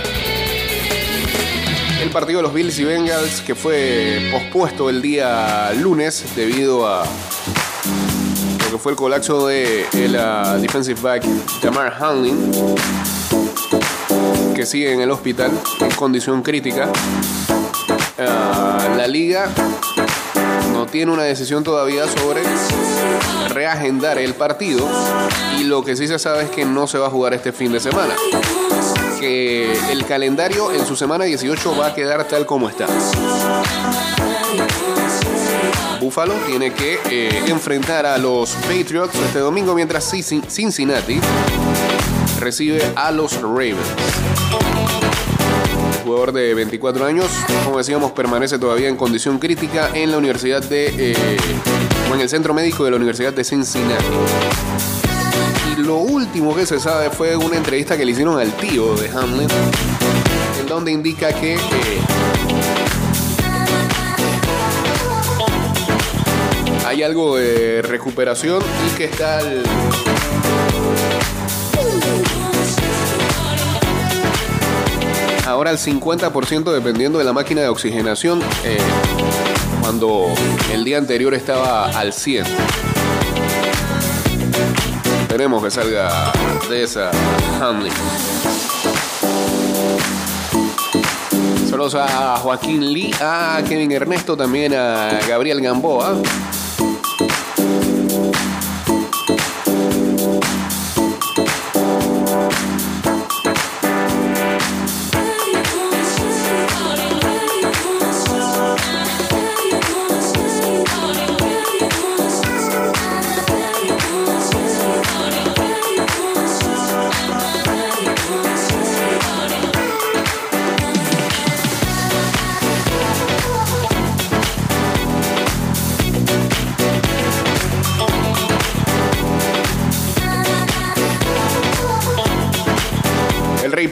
el 2.01 2.09
partido 2.09 2.39
de 2.39 2.45
los 2.45 2.55
Bills 2.55 2.79
y 2.79 2.85
Bengals, 2.85 3.43
que 3.43 3.55
fue 3.55 4.31
pospuesto 4.33 4.89
el 4.89 5.03
día 5.03 5.75
lunes 5.75 6.25
debido 6.35 6.89
a 6.89 7.05
lo 7.05 8.71
que 8.71 8.79
fue 8.79 8.93
el 8.93 8.97
colapso 8.97 9.49
de 9.49 9.85
el 9.93 10.17
ah, 10.17 10.57
defensive 10.59 10.99
back 10.99 11.23
Tamar 11.61 11.95
Hamlin, 12.01 12.51
que 14.55 14.65
sigue 14.65 14.91
en 14.91 15.03
el 15.03 15.11
hospital 15.11 15.51
en 15.81 15.91
condición 15.91 16.43
crítica. 16.43 16.89
Ah, 18.19 18.95
la 18.97 19.07
liga 19.07 19.51
tiene 20.87 21.13
una 21.13 21.23
decisión 21.25 21.63
todavía 21.65 22.05
sobre 22.09 22.43
reagendar 23.51 24.19
el 24.19 24.35
partido 24.35 24.87
y 25.59 25.65
lo 25.65 25.85
que 25.85 25.97
sí 25.97 26.07
se 26.09 26.19
sabe 26.19 26.45
es 26.45 26.51
que 26.51 26.65
no 26.65 26.87
se 26.87 26.99
va 26.99 27.07
a 27.07 27.11
jugar 27.11 27.35
este 27.35 27.53
fin 27.53 27.73
de 27.73 27.81
semana. 27.81 28.15
Que 29.21 29.73
el 29.91 30.05
calendario 30.05 30.73
en 30.73 30.85
su 30.87 30.95
semana 30.97 31.25
18 31.25 31.77
va 31.77 31.87
a 31.89 31.95
quedar 31.95 32.25
tal 32.29 32.45
como 32.47 32.69
está. 32.69 32.87
Buffalo 36.01 36.35
tiene 36.47 36.73
que 36.73 36.99
eh, 37.11 37.43
enfrentar 37.49 38.07
a 38.07 38.19
los 38.19 38.51
Patriots 38.69 39.15
este 39.15 39.39
domingo 39.41 39.75
mientras 39.75 40.13
Cin- 40.13 40.45
Cincinnati 40.49 41.19
recibe 42.39 42.83
a 42.95 43.11
los 43.11 43.41
Ravens 43.41 43.77
jugador 46.07 46.33
de 46.33 46.55
24 46.55 47.05
años, 47.05 47.27
como 47.65 47.79
decíamos, 47.79 48.13
permanece 48.13 48.59
todavía 48.59 48.89
en 48.89 48.97
condición 48.97 49.39
crítica 49.39 49.91
en 49.93 50.13
la 50.13 50.19
Universidad 50.19 50.63
de. 50.63 50.95
eh, 51.13 51.17
o 52.11 52.15
en 52.15 52.21
el 52.21 52.29
centro 52.29 52.55
médico 52.55 52.85
de 52.85 52.93
la 52.93 52.97
Universidad 52.97 53.33
de 53.33 53.43
Cincinnati. 53.43 54.05
Y 55.77 55.83
lo 55.83 55.97
último 55.97 56.55
que 56.55 56.65
se 56.65 56.79
sabe 56.79 57.11
fue 57.11 57.37
una 57.37 57.57
entrevista 57.57 57.97
que 57.97 58.05
le 58.05 58.13
hicieron 58.13 58.39
al 58.39 58.53
tío 58.53 58.95
de 58.95 59.09
Hamlet, 59.09 59.51
en 60.61 60.67
donde 60.69 60.93
indica 60.93 61.33
que. 61.33 61.55
eh, 61.55 61.59
hay 66.87 67.03
algo 67.03 67.37
de 67.37 67.83
recuperación 67.83 68.63
y 68.87 68.97
que 68.97 69.05
está 69.07 69.39
al- 69.39 69.65
ahora 75.57 75.71
al 75.71 75.79
50% 75.79 76.71
dependiendo 76.71 77.19
de 77.19 77.25
la 77.25 77.33
máquina 77.33 77.63
de 77.63 77.69
oxigenación 77.69 78.43
eh, 78.63 78.77
cuando 79.81 80.27
el 80.71 80.85
día 80.85 80.99
anterior 80.99 81.33
estaba 81.33 81.87
al 81.99 82.13
100. 82.13 82.45
Esperemos 85.23 85.65
que 85.65 85.71
salga 85.71 86.31
de 86.69 86.83
esa 86.83 87.11
Hamlin. 87.59 87.91
Saludos 91.71 91.95
a 91.95 92.37
Joaquín 92.37 92.93
Lee, 92.93 93.15
a 93.19 93.63
Kevin 93.67 93.93
Ernesto, 93.93 94.37
también 94.37 94.75
a 94.75 95.21
Gabriel 95.27 95.63
Gamboa. 95.63 96.17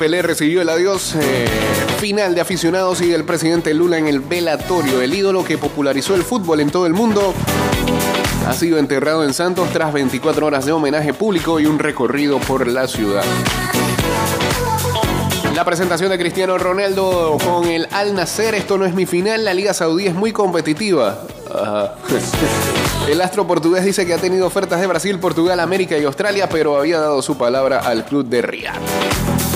Pelé 0.05 0.21
recibió 0.21 0.61
el 0.61 0.69
adiós 0.69 1.15
eh, 1.15 1.47
final 1.99 2.35
de 2.35 2.43
aficionados 2.43 3.01
y 3.01 3.09
del 3.09 3.25
presidente 3.25 3.73
Lula 3.73 3.97
en 3.97 4.07
el 4.07 4.21
velatorio. 4.21 5.01
El 5.01 5.15
ídolo 5.15 5.43
que 5.43 5.57
popularizó 5.57 6.15
el 6.15 6.25
fútbol 6.25 6.61
en 6.61 6.69
todo 6.69 6.85
el 6.85 6.93
mundo 6.93 7.33
ha 8.47 8.53
sido 8.53 8.77
enterrado 8.77 9.25
en 9.25 9.33
Santos 9.33 9.71
tras 9.73 9.95
24 9.95 10.45
horas 10.45 10.67
de 10.67 10.73
homenaje 10.73 11.15
público 11.15 11.59
y 11.59 11.65
un 11.65 11.79
recorrido 11.79 12.39
por 12.39 12.69
la 12.69 12.87
ciudad. 12.87 13.25
La 15.55 15.65
presentación 15.65 16.11
de 16.11 16.19
Cristiano 16.19 16.59
Ronaldo 16.59 17.39
con 17.43 17.65
el 17.65 17.89
Al 17.91 18.15
Nacer, 18.15 18.55
esto 18.55 18.77
no 18.77 18.85
es 18.85 18.93
mi 18.93 19.07
final, 19.07 19.43
la 19.43 19.55
Liga 19.55 19.73
Saudí 19.73 20.07
es 20.07 20.15
muy 20.15 20.33
competitiva. 20.33 21.23
El 23.09 23.23
astro 23.23 23.47
portugués 23.47 23.87
dice 23.87 24.05
que 24.05 24.13
ha 24.13 24.19
tenido 24.19 24.47
ofertas 24.47 24.83
de 24.83 24.87
Brasil, 24.87 25.19
Portugal, 25.19 25.61
América 25.61 25.97
y 25.97 26.05
Australia, 26.05 26.47
pero 26.51 26.77
había 26.77 27.01
dado 27.01 27.23
su 27.23 27.39
palabra 27.39 27.79
al 27.79 28.05
club 28.05 28.27
de 28.27 28.43
Riyadh. 28.43 29.54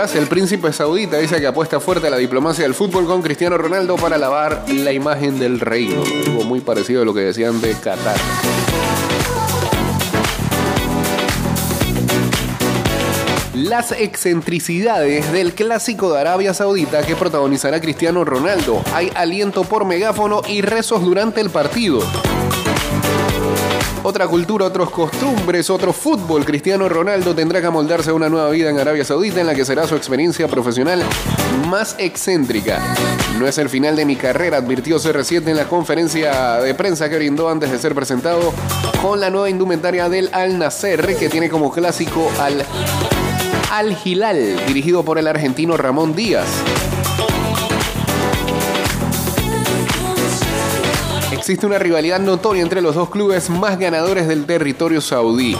El 0.00 0.28
príncipe 0.28 0.72
saudita 0.72 1.18
dice 1.18 1.38
que 1.40 1.46
apuesta 1.46 1.78
fuerte 1.78 2.06
a 2.06 2.10
la 2.10 2.16
diplomacia 2.16 2.64
del 2.64 2.72
fútbol 2.72 3.04
con 3.04 3.20
Cristiano 3.20 3.58
Ronaldo 3.58 3.96
para 3.96 4.16
lavar 4.16 4.64
la 4.66 4.94
imagen 4.94 5.38
del 5.38 5.60
reino. 5.60 6.02
Algo 6.26 6.42
muy 6.44 6.60
parecido 6.60 7.02
a 7.02 7.04
lo 7.04 7.12
que 7.12 7.20
decían 7.20 7.60
de 7.60 7.74
Qatar. 7.74 8.16
Las 13.52 13.92
excentricidades 13.92 15.30
del 15.32 15.52
clásico 15.52 16.10
de 16.14 16.20
Arabia 16.20 16.54
Saudita 16.54 17.02
que 17.02 17.14
protagonizará 17.14 17.78
Cristiano 17.78 18.24
Ronaldo. 18.24 18.82
Hay 18.94 19.12
aliento 19.14 19.64
por 19.64 19.84
megáfono 19.84 20.40
y 20.48 20.62
rezos 20.62 21.02
durante 21.02 21.42
el 21.42 21.50
partido. 21.50 22.00
Otra 24.02 24.26
cultura, 24.26 24.64
otros 24.64 24.90
costumbres, 24.90 25.68
otro 25.68 25.92
fútbol. 25.92 26.46
Cristiano 26.46 26.88
Ronaldo 26.88 27.34
tendrá 27.34 27.60
que 27.60 27.66
amoldarse 27.66 28.10
a 28.10 28.14
una 28.14 28.30
nueva 28.30 28.48
vida 28.48 28.70
en 28.70 28.78
Arabia 28.78 29.04
Saudita 29.04 29.40
en 29.40 29.46
la 29.46 29.54
que 29.54 29.66
será 29.66 29.86
su 29.86 29.94
experiencia 29.94 30.48
profesional 30.48 31.02
más 31.68 31.96
excéntrica. 31.98 32.80
No 33.38 33.46
es 33.46 33.58
el 33.58 33.68
final 33.68 33.96
de 33.96 34.06
mi 34.06 34.16
carrera, 34.16 34.56
advirtió 34.56 34.96
CR7 34.96 35.48
en 35.48 35.56
la 35.56 35.66
conferencia 35.66 36.56
de 36.60 36.74
prensa 36.74 37.10
que 37.10 37.16
brindó 37.16 37.50
antes 37.50 37.70
de 37.70 37.78
ser 37.78 37.94
presentado 37.94 38.54
con 39.02 39.20
la 39.20 39.28
nueva 39.28 39.50
indumentaria 39.50 40.08
del 40.08 40.30
Al 40.32 40.58
Nasser 40.58 41.16
que 41.16 41.28
tiene 41.28 41.50
como 41.50 41.70
clásico 41.70 42.30
al 42.40 42.64
Al 43.70 43.96
Hilal, 44.02 44.66
dirigido 44.66 45.04
por 45.04 45.18
el 45.18 45.26
argentino 45.28 45.76
Ramón 45.76 46.14
Díaz. 46.14 46.48
Existe 51.40 51.64
una 51.64 51.78
rivalidad 51.78 52.20
notoria 52.20 52.62
entre 52.62 52.82
los 52.82 52.94
dos 52.94 53.08
clubes 53.08 53.48
más 53.48 53.78
ganadores 53.78 54.28
del 54.28 54.44
territorio 54.44 55.00
saudí. 55.00 55.56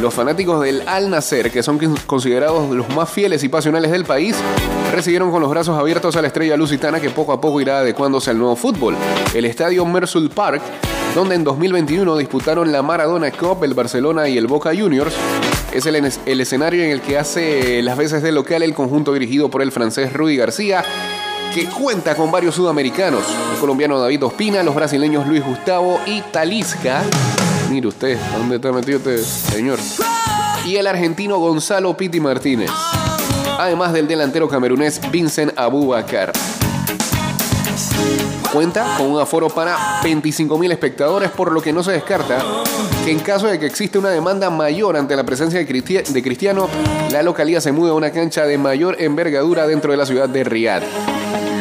Los 0.00 0.14
fanáticos 0.14 0.62
del 0.62 0.88
Al 0.88 1.10
Nasser, 1.10 1.50
que 1.50 1.62
son 1.62 1.78
considerados 2.06 2.70
los 2.70 2.88
más 2.96 3.10
fieles 3.10 3.44
y 3.44 3.50
pasionales 3.50 3.90
del 3.90 4.06
país, 4.06 4.34
recibieron 4.90 5.30
con 5.30 5.42
los 5.42 5.50
brazos 5.50 5.78
abiertos 5.78 6.16
a 6.16 6.22
la 6.22 6.28
estrella 6.28 6.56
lusitana 6.56 6.98
que 6.98 7.10
poco 7.10 7.34
a 7.34 7.42
poco 7.42 7.60
irá 7.60 7.80
adecuándose 7.80 8.30
al 8.30 8.38
nuevo 8.38 8.56
fútbol. 8.56 8.96
El 9.34 9.44
estadio 9.44 9.84
Mersul 9.84 10.30
Park, 10.30 10.62
donde 11.14 11.34
en 11.34 11.44
2021 11.44 12.16
disputaron 12.16 12.72
la 12.72 12.80
Maradona 12.80 13.30
Cup, 13.32 13.64
el 13.64 13.74
Barcelona 13.74 14.30
y 14.30 14.38
el 14.38 14.46
Boca 14.46 14.70
Juniors, 14.74 15.14
es 15.74 15.84
el, 15.84 16.10
el 16.24 16.40
escenario 16.40 16.84
en 16.84 16.90
el 16.90 17.02
que 17.02 17.18
hace 17.18 17.82
las 17.82 17.98
veces 17.98 18.22
de 18.22 18.32
local 18.32 18.62
el 18.62 18.72
conjunto 18.72 19.12
dirigido 19.12 19.50
por 19.50 19.60
el 19.60 19.72
francés 19.72 20.14
Rudy 20.14 20.36
García 20.36 20.82
que 21.54 21.66
cuenta 21.66 22.14
con 22.14 22.30
varios 22.30 22.54
sudamericanos, 22.54 23.22
el 23.52 23.58
colombiano 23.60 23.98
David 23.98 24.24
Ospina, 24.24 24.62
los 24.62 24.74
brasileños 24.74 25.26
Luis 25.26 25.44
Gustavo 25.44 26.00
y 26.06 26.20
Talisca. 26.22 27.02
Mire 27.70 27.88
usted, 27.88 28.18
¿a 28.34 28.38
dónde 28.38 28.56
está 28.56 28.72
metido 28.72 28.98
este 28.98 29.18
señor? 29.18 29.78
Y 30.64 30.76
el 30.76 30.86
argentino 30.86 31.38
Gonzalo 31.38 31.96
Piti 31.96 32.20
Martínez. 32.20 32.70
Además 33.58 33.92
del 33.92 34.08
delantero 34.08 34.48
camerunés 34.48 35.00
Vincent 35.10 35.52
Abubakar. 35.58 36.32
Cuenta 38.52 38.96
con 38.98 39.06
un 39.10 39.20
aforo 39.20 39.48
para 39.48 40.02
25.000 40.02 40.72
espectadores, 40.72 41.30
por 41.30 41.52
lo 41.52 41.62
que 41.62 41.72
no 41.72 41.82
se 41.82 41.92
descarta 41.92 42.38
que 43.04 43.10
en 43.10 43.18
caso 43.20 43.46
de 43.48 43.58
que 43.58 43.66
exista 43.66 43.98
una 43.98 44.10
demanda 44.10 44.48
mayor 44.50 44.96
ante 44.96 45.16
la 45.16 45.24
presencia 45.24 45.58
de, 45.58 45.66
Cristi- 45.66 46.06
de 46.06 46.22
Cristiano, 46.22 46.68
la 47.10 47.22
localidad 47.22 47.60
se 47.60 47.72
mude 47.72 47.90
a 47.90 47.94
una 47.94 48.10
cancha 48.12 48.44
de 48.44 48.58
mayor 48.58 48.96
envergadura 49.00 49.66
dentro 49.66 49.90
de 49.90 49.96
la 49.96 50.06
ciudad 50.06 50.28
de 50.28 50.44
Riyadh. 50.44 50.82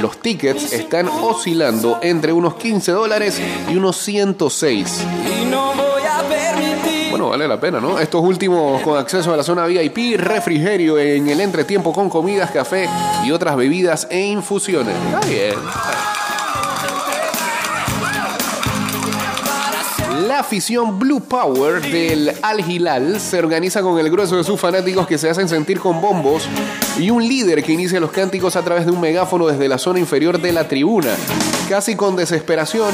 Los 0.01 0.17
tickets 0.17 0.73
están 0.73 1.07
oscilando 1.07 1.99
entre 2.01 2.33
unos 2.33 2.55
15 2.55 2.91
dólares 2.91 3.39
y 3.69 3.75
unos 3.75 3.97
106. 3.97 5.05
Y 5.41 5.45
no 5.45 5.73
voy 5.75 6.01
a 6.01 6.27
permitir. 6.27 7.11
Bueno, 7.11 7.29
vale 7.29 7.47
la 7.47 7.59
pena, 7.59 7.79
¿no? 7.79 7.99
Estos 7.99 8.21
últimos 8.23 8.81
con 8.81 8.97
acceso 8.97 9.31
a 9.31 9.37
la 9.37 9.43
zona 9.43 9.67
VIP, 9.67 10.17
refrigerio 10.17 10.97
en 10.97 11.29
el 11.29 11.39
entretiempo 11.39 11.93
con 11.93 12.09
comidas, 12.09 12.49
café 12.49 12.89
y 13.23 13.31
otras 13.31 13.55
bebidas 13.55 14.07
e 14.09 14.21
infusiones. 14.21 14.95
Está 15.05 15.27
bien. 15.27 15.55
Afición 20.41 20.97
Blue 20.97 21.21
Power 21.21 21.81
del 21.81 22.33
Al 22.41 22.67
Hilal 22.67 23.19
se 23.19 23.37
organiza 23.37 23.83
con 23.83 23.99
el 23.99 24.09
grueso 24.09 24.35
de 24.37 24.43
sus 24.43 24.59
fanáticos 24.59 25.05
que 25.05 25.19
se 25.19 25.29
hacen 25.29 25.47
sentir 25.47 25.79
con 25.79 26.01
bombos 26.01 26.47
y 26.97 27.11
un 27.11 27.27
líder 27.27 27.63
que 27.63 27.73
inicia 27.73 27.99
los 27.99 28.11
cánticos 28.11 28.55
a 28.55 28.63
través 28.63 28.87
de 28.87 28.91
un 28.91 28.99
megáfono 28.99 29.45
desde 29.45 29.67
la 29.67 29.77
zona 29.77 29.99
inferior 29.99 30.41
de 30.41 30.51
la 30.51 30.67
tribuna. 30.67 31.09
Casi 31.69 31.95
con 31.95 32.15
desesperación, 32.15 32.89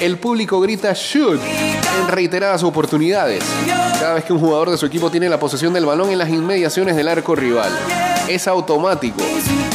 el 0.00 0.16
público 0.16 0.60
grita 0.60 0.92
shoot 0.94 1.40
en 1.42 2.08
reiteradas 2.08 2.62
oportunidades. 2.62 3.42
Cada 3.98 4.14
vez 4.14 4.24
que 4.24 4.32
un 4.32 4.38
jugador 4.38 4.70
de 4.70 4.78
su 4.78 4.86
equipo 4.86 5.10
tiene 5.10 5.28
la 5.28 5.40
posesión 5.40 5.72
del 5.72 5.84
balón 5.84 6.10
en 6.10 6.18
las 6.18 6.28
inmediaciones 6.28 6.94
del 6.94 7.08
arco 7.08 7.34
rival. 7.34 7.72
Es 8.28 8.46
automático. 8.46 9.22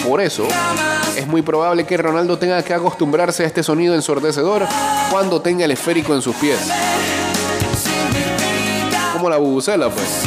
Por 0.07 0.21
eso, 0.21 0.47
es 1.17 1.27
muy 1.27 1.41
probable 1.41 1.85
que 1.85 1.97
Ronaldo 1.97 2.37
tenga 2.37 2.63
que 2.63 2.73
acostumbrarse 2.73 3.43
a 3.43 3.47
este 3.47 3.63
sonido 3.63 3.95
ensordecedor 3.95 4.65
cuando 5.11 5.41
tenga 5.41 5.65
el 5.65 5.71
esférico 5.71 6.15
en 6.15 6.21
sus 6.21 6.35
pies. 6.37 6.59
Como 9.17 9.31
la 9.31 9.39
pues. 9.89 10.23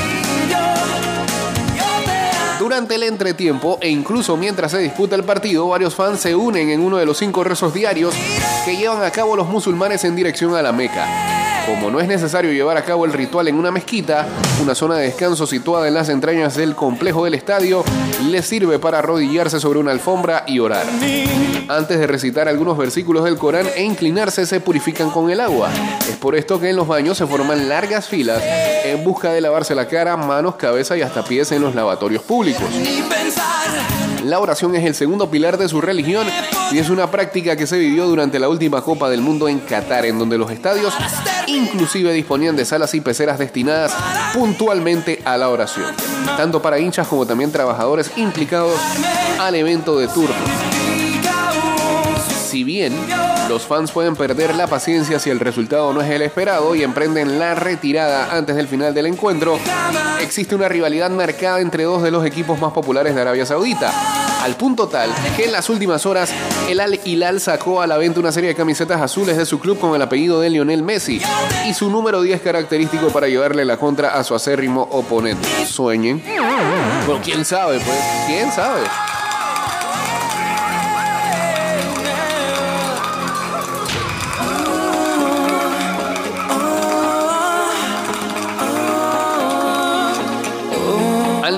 Durante 2.59 2.97
el 2.97 3.05
entretiempo 3.05 3.79
e 3.81 3.89
incluso 3.89 4.37
mientras 4.37 4.73
se 4.73 4.79
disputa 4.79 5.15
el 5.15 5.23
partido, 5.23 5.69
varios 5.69 5.95
fans 5.95 6.19
se 6.19 6.35
unen 6.35 6.71
en 6.71 6.81
uno 6.81 6.97
de 6.97 7.07
los 7.07 7.17
cinco 7.17 7.45
rezos 7.45 7.73
diarios 7.73 8.13
que 8.65 8.77
llevan 8.77 9.05
a 9.05 9.13
cabo 9.13 9.37
los 9.37 9.47
musulmanes 9.47 10.03
en 10.03 10.17
dirección 10.17 10.57
a 10.57 10.63
la 10.63 10.73
Meca. 10.73 11.40
Como 11.71 11.89
no 11.89 12.01
es 12.01 12.09
necesario 12.09 12.51
llevar 12.53 12.77
a 12.77 12.83
cabo 12.83 13.05
el 13.05 13.13
ritual 13.13 13.47
en 13.47 13.55
una 13.55 13.71
mezquita, 13.71 14.27
una 14.61 14.75
zona 14.75 14.97
de 14.97 15.05
descanso 15.05 15.47
situada 15.47 15.87
en 15.87 15.95
las 15.95 16.09
entrañas 16.09 16.57
del 16.57 16.75
complejo 16.75 17.25
del 17.25 17.35
estadio 17.35 17.85
les 18.29 18.45
sirve 18.45 18.81
para 18.81 18.99
arrodillarse 18.99 19.61
sobre 19.61 19.79
una 19.79 19.93
alfombra 19.93 20.43
y 20.49 20.59
orar. 20.59 20.85
Antes 21.69 22.01
de 22.01 22.09
recitar 22.09 22.49
algunos 22.49 22.77
versículos 22.77 23.23
del 23.23 23.39
Corán 23.39 23.69
e 23.77 23.85
inclinarse 23.85 24.47
se 24.47 24.59
purifican 24.59 25.11
con 25.11 25.31
el 25.31 25.41
agua. 25.41 25.71
Es 26.09 26.17
por 26.17 26.35
esto 26.35 26.59
que 26.59 26.71
en 26.71 26.77
los 26.77 26.89
baños 26.89 27.17
se 27.17 27.27
forman 27.29 27.69
largas 27.69 28.09
filas 28.09 28.43
en 28.85 29.05
busca 29.05 29.31
de 29.31 29.41
lavarse 29.41 29.77
la 29.77 29.87
cara, 29.87 30.17
manos, 30.17 30.57
cabeza 30.57 30.97
y 30.97 31.03
hasta 31.03 31.23
pies 31.25 31.53
en 31.53 31.63
los 31.63 31.77
lavatorios 31.77 32.25
públicos. 32.25 32.69
La 34.25 34.39
oración 34.39 34.75
es 34.75 34.85
el 34.85 34.95
segundo 34.95 35.31
pilar 35.31 35.57
de 35.57 35.69
su 35.69 35.81
religión 35.81 36.27
y 36.73 36.79
es 36.79 36.91
una 36.91 37.11
práctica 37.11 37.57
que 37.57 37.67
se 37.67 37.79
vivió 37.79 38.07
durante 38.07 38.39
la 38.39 38.49
última 38.49 38.83
Copa 38.83 39.09
del 39.09 39.23
Mundo 39.23 39.49
en 39.49 39.61
Qatar, 39.61 40.05
en 40.05 40.19
donde 40.19 40.37
los 40.37 40.51
estadios 40.51 40.95
inclusive 41.47 42.13
disponían 42.13 42.57
de 42.57 42.65
salas 42.65 42.95
y 42.95 43.01
peceras 43.01 43.39
destinadas 43.39 43.95
puntualmente 44.35 45.21
a 45.25 45.37
la 45.37 45.49
oración, 45.49 45.95
tanto 46.37 46.61
para 46.61 46.79
hinchas 46.79 47.09
como 47.09 47.27
también 47.27 47.51
trabajadores 47.51 48.13
implicados 48.17 48.79
al 49.39 49.55
evento 49.55 49.99
de 49.99 50.09
turno. 50.09 50.90
Si 52.51 52.65
bien 52.65 52.93
los 53.49 53.63
fans 53.63 53.93
pueden 53.93 54.17
perder 54.17 54.57
la 54.57 54.67
paciencia 54.67 55.21
si 55.21 55.31
el 55.31 55.39
resultado 55.39 55.93
no 55.93 56.03
es 56.03 56.11
el 56.11 56.21
esperado 56.21 56.75
y 56.75 56.83
emprenden 56.83 57.39
la 57.39 57.55
retirada 57.55 58.37
antes 58.37 58.57
del 58.57 58.67
final 58.67 58.93
del 58.93 59.07
encuentro, 59.07 59.57
existe 60.21 60.57
una 60.57 60.69
rivalidad 60.69 61.11
marcada 61.11 61.61
entre 61.61 61.85
dos 61.85 62.03
de 62.03 62.11
los 62.11 62.27
equipos 62.27 62.61
más 62.61 62.73
populares 62.73 63.15
de 63.15 63.21
Arabia 63.21 63.47
Saudita. 63.47 63.93
Al 64.43 64.57
punto 64.57 64.89
tal 64.89 65.15
que 65.37 65.45
en 65.45 65.53
las 65.53 65.71
últimas 65.71 66.05
horas 66.07 66.33
el 66.69 66.81
Al 66.81 66.99
Hilal 67.05 67.41
sacó 67.41 67.83
a 67.83 67.87
la 67.87 67.99
venta 67.99 68.19
una 68.19 68.33
serie 68.33 68.49
de 68.49 68.57
camisetas 68.57 69.01
azules 69.01 69.37
de 69.37 69.47
su 69.47 69.61
club 69.61 69.79
con 69.79 69.95
el 69.95 70.03
apellido 70.03 70.41
de 70.41 70.51
Lionel 70.51 70.83
Messi 70.83 71.23
y 71.69 71.73
su 71.73 71.89
número 71.89 72.23
10 72.23 72.41
característico 72.41 73.11
para 73.11 73.29
llevarle 73.29 73.65
la 73.65 73.77
contra 73.77 74.19
a 74.19 74.25
su 74.25 74.35
acérrimo 74.35 74.89
oponente. 74.91 75.47
Sueñen. 75.67 76.21
Bueno, 77.07 77.21
quién 77.23 77.45
sabe, 77.45 77.79
pues, 77.79 77.99
quién 78.27 78.51
sabe. 78.51 78.81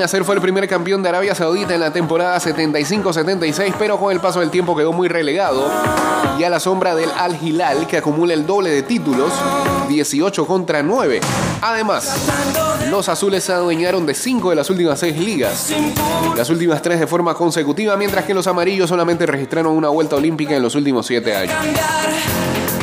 Al 0.02 0.06
Nasser 0.06 0.24
fue 0.24 0.34
el 0.34 0.40
primer 0.40 0.66
campeón 0.66 1.00
de 1.00 1.10
Arabia 1.10 1.32
Saudita 1.32 1.74
en 1.74 1.80
la 1.80 1.92
temporada 1.92 2.36
75-76, 2.40 3.72
pero 3.78 4.00
con 4.00 4.10
el 4.10 4.18
paso 4.18 4.40
del 4.40 4.50
tiempo 4.50 4.74
quedó 4.74 4.92
muy 4.92 5.06
relegado 5.06 5.70
y 6.36 6.42
a 6.42 6.50
la 6.50 6.58
sombra 6.58 6.96
del 6.96 7.08
Al 7.16 7.40
Hilal, 7.40 7.86
que 7.86 7.98
acumula 7.98 8.34
el 8.34 8.44
doble 8.44 8.70
de 8.70 8.82
títulos, 8.82 9.32
18 9.88 10.44
contra 10.44 10.82
9. 10.82 11.20
Además, 11.60 12.16
los 12.90 13.08
azules 13.08 13.44
se 13.44 13.52
adueñaron 13.52 14.04
de 14.04 14.14
5 14.14 14.50
de 14.50 14.56
las 14.56 14.70
últimas 14.70 14.98
6 14.98 15.16
ligas, 15.18 15.68
las 16.36 16.50
últimas 16.50 16.82
3 16.82 16.98
de 16.98 17.06
forma 17.06 17.34
consecutiva, 17.34 17.96
mientras 17.96 18.24
que 18.24 18.34
los 18.34 18.48
amarillos 18.48 18.88
solamente 18.88 19.24
registraron 19.24 19.72
una 19.76 19.88
vuelta 19.88 20.16
olímpica 20.16 20.56
en 20.56 20.64
los 20.64 20.74
últimos 20.74 21.06
7 21.06 21.36
años. 21.36 21.54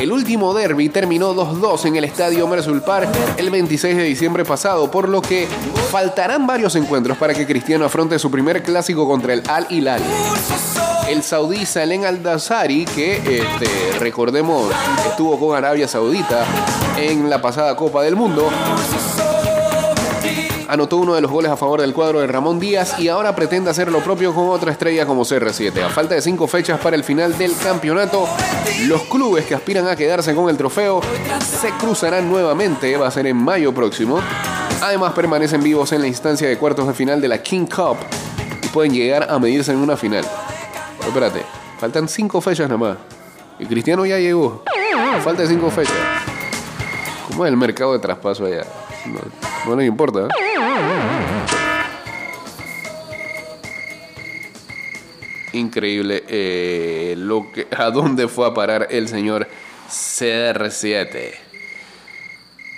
El 0.00 0.12
último 0.12 0.54
derby 0.54 0.88
terminó 0.88 1.34
2-2 1.34 1.84
en 1.84 1.96
el 1.96 2.04
estadio 2.04 2.48
Mersul 2.48 2.80
Park 2.80 3.10
el 3.36 3.50
26 3.50 3.98
de 3.98 4.04
diciembre 4.04 4.46
pasado, 4.46 4.90
por 4.90 5.10
lo 5.10 5.20
que 5.20 5.46
faltarán 5.90 6.46
varios 6.46 6.74
encuentros 6.74 7.18
para 7.18 7.34
que 7.34 7.46
Cristiano 7.46 7.84
afronte 7.84 8.18
su 8.18 8.30
primer 8.30 8.62
clásico 8.62 9.06
contra 9.06 9.34
el 9.34 9.42
Al 9.46 9.66
Hilal. 9.68 10.00
El 11.06 11.22
saudí 11.22 11.66
Salem 11.66 12.06
Al-Dassari, 12.06 12.86
que 12.86 13.16
este, 13.16 13.98
recordemos 13.98 14.72
estuvo 15.06 15.38
con 15.38 15.54
Arabia 15.54 15.86
Saudita 15.86 16.46
en 16.96 17.28
la 17.28 17.42
pasada 17.42 17.76
Copa 17.76 18.02
del 18.02 18.16
Mundo, 18.16 18.48
anotó 20.70 20.98
uno 20.98 21.14
de 21.14 21.20
los 21.20 21.30
goles 21.30 21.50
a 21.50 21.56
favor 21.56 21.80
del 21.80 21.92
cuadro 21.92 22.20
de 22.20 22.28
Ramón 22.28 22.60
Díaz 22.60 22.98
y 23.00 23.08
ahora 23.08 23.34
pretende 23.34 23.70
hacer 23.70 23.90
lo 23.90 23.98
propio 23.98 24.32
con 24.32 24.48
otra 24.48 24.70
estrella 24.70 25.04
como 25.04 25.24
CR7. 25.24 25.82
A 25.82 25.88
falta 25.88 26.14
de 26.14 26.22
cinco 26.22 26.46
fechas 26.46 26.78
para 26.78 26.94
el 26.94 27.02
final 27.02 27.36
del 27.36 27.56
campeonato, 27.56 28.28
los 28.86 29.02
clubes 29.02 29.46
que 29.46 29.56
aspiran 29.56 29.88
a 29.88 29.96
quedarse 29.96 30.32
con 30.32 30.48
el 30.48 30.56
trofeo 30.56 31.00
se 31.40 31.70
cruzarán 31.72 32.30
nuevamente, 32.30 32.96
va 32.96 33.08
a 33.08 33.10
ser 33.10 33.26
en 33.26 33.36
mayo 33.36 33.74
próximo. 33.74 34.20
Además 34.80 35.12
permanecen 35.12 35.60
vivos 35.62 35.90
en 35.92 36.02
la 36.02 36.06
instancia 36.06 36.48
de 36.48 36.56
cuartos 36.56 36.86
de 36.86 36.94
final 36.94 37.20
de 37.20 37.28
la 37.28 37.42
King 37.42 37.66
Cup 37.66 37.96
y 38.62 38.68
pueden 38.68 38.94
llegar 38.94 39.28
a 39.28 39.38
medirse 39.40 39.72
en 39.72 39.78
una 39.78 39.96
final. 39.96 40.24
Pero 40.98 41.08
espérate, 41.08 41.42
faltan 41.78 42.08
cinco 42.08 42.40
fechas 42.40 42.68
nada 42.68 42.78
más. 42.78 42.96
Y 43.58 43.66
Cristiano 43.66 44.06
ya 44.06 44.18
llegó. 44.18 44.62
A 45.16 45.20
falta 45.20 45.42
de 45.42 45.48
cinco 45.48 45.68
fechas. 45.70 45.96
¿Cómo 47.28 47.44
es 47.44 47.50
el 47.50 47.56
mercado 47.56 47.92
de 47.92 47.98
traspaso 47.98 48.46
allá? 48.46 48.64
No, 49.06 49.76
no 49.76 49.82
importa. 49.82 50.20
¿eh? 50.20 50.28
Increíble 55.52 56.24
eh, 56.28 57.14
lo 57.16 57.50
que, 57.52 57.66
a 57.76 57.90
dónde 57.90 58.28
fue 58.28 58.46
a 58.46 58.54
parar 58.54 58.86
el 58.90 59.08
señor 59.08 59.48
CR7. 59.88 61.32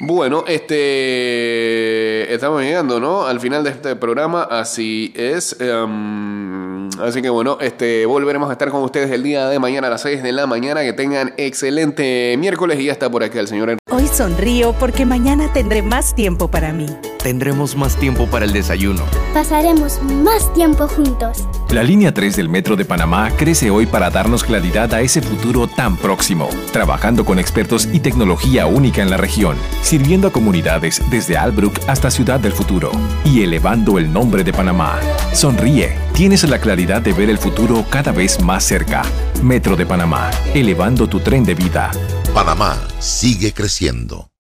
Bueno, 0.04 0.42
este 0.48 2.35
estamos 2.35 2.61
llegando, 2.62 2.98
¿no? 2.98 3.24
Al 3.24 3.38
final 3.38 3.62
de 3.62 3.70
este 3.70 3.94
programa, 3.94 4.42
así 4.42 5.12
es. 5.14 5.56
Em, 5.61 6.88
así 7.00 7.22
que 7.22 7.30
bueno, 7.30 7.58
este 7.61 8.04
volveremos 8.06 8.48
a 8.48 8.52
estar 8.52 8.70
con 8.70 8.82
ustedes 8.82 9.12
el 9.12 9.22
día 9.22 9.48
de 9.48 9.61
mañana 9.61 9.87
a 9.87 9.90
las 9.90 10.02
6 10.02 10.24
de 10.24 10.32
la 10.32 10.46
mañana. 10.46 10.82
Que 10.82 10.92
tengan 10.92 11.35
excelente 11.37 12.35
miércoles 12.37 12.80
y 12.80 12.87
ya 12.87 12.92
está 12.92 13.08
por 13.11 13.22
aquí 13.22 13.38
el 13.38 13.46
señor. 13.46 13.82
Hoy 14.03 14.09
sonrío 14.09 14.73
porque 14.73 15.07
mañana 15.07 15.53
tendré 15.53 15.81
más 15.81 16.12
tiempo 16.12 16.49
para 16.49 16.73
mí. 16.73 16.87
Tendremos 17.23 17.77
más 17.77 17.97
tiempo 17.97 18.27
para 18.27 18.45
el 18.45 18.53
desayuno. 18.53 19.05
Pasaremos 19.33 20.03
más 20.03 20.53
tiempo 20.55 20.88
juntos. 20.88 21.47
La 21.72 21.82
línea 21.82 22.12
3 22.12 22.37
del 22.37 22.50
Metro 22.50 22.76
de 22.76 22.85
Panamá 22.85 23.30
crece 23.30 23.70
hoy 23.70 23.87
para 23.87 24.11
darnos 24.11 24.44
claridad 24.44 24.92
a 24.92 25.00
ese 25.00 25.22
futuro 25.22 25.66
tan 25.66 25.96
próximo, 25.96 26.50
trabajando 26.70 27.24
con 27.24 27.38
expertos 27.38 27.88
y 27.90 28.00
tecnología 28.00 28.66
única 28.66 29.00
en 29.00 29.08
la 29.08 29.16
región, 29.16 29.56
sirviendo 29.80 30.28
a 30.28 30.32
comunidades 30.32 31.00
desde 31.11 31.38
Albrook 31.38 31.80
hasta 31.88 32.11
Ciudad 32.11 32.38
del 32.40 32.52
Futuro 32.52 32.92
y 33.24 33.42
elevando 33.42 33.98
el 33.98 34.12
nombre 34.12 34.44
de 34.44 34.52
Panamá. 34.52 35.00
Sonríe, 35.32 35.96
tienes 36.12 36.46
la 36.46 36.58
claridad 36.58 37.00
de 37.00 37.14
ver 37.14 37.30
el 37.30 37.38
futuro 37.38 37.87
cada 37.88 38.12
vez 38.12 38.42
más 38.42 38.64
cerca. 38.64 39.00
Metro 39.42 39.74
de 39.74 39.87
Panamá, 39.87 40.30
elevando 40.52 41.08
tu 41.08 41.20
tren 41.20 41.42
de 41.42 41.54
vida. 41.54 41.90
Panamá 42.35 42.76
sigue 42.98 43.54
creciendo. 43.54 44.32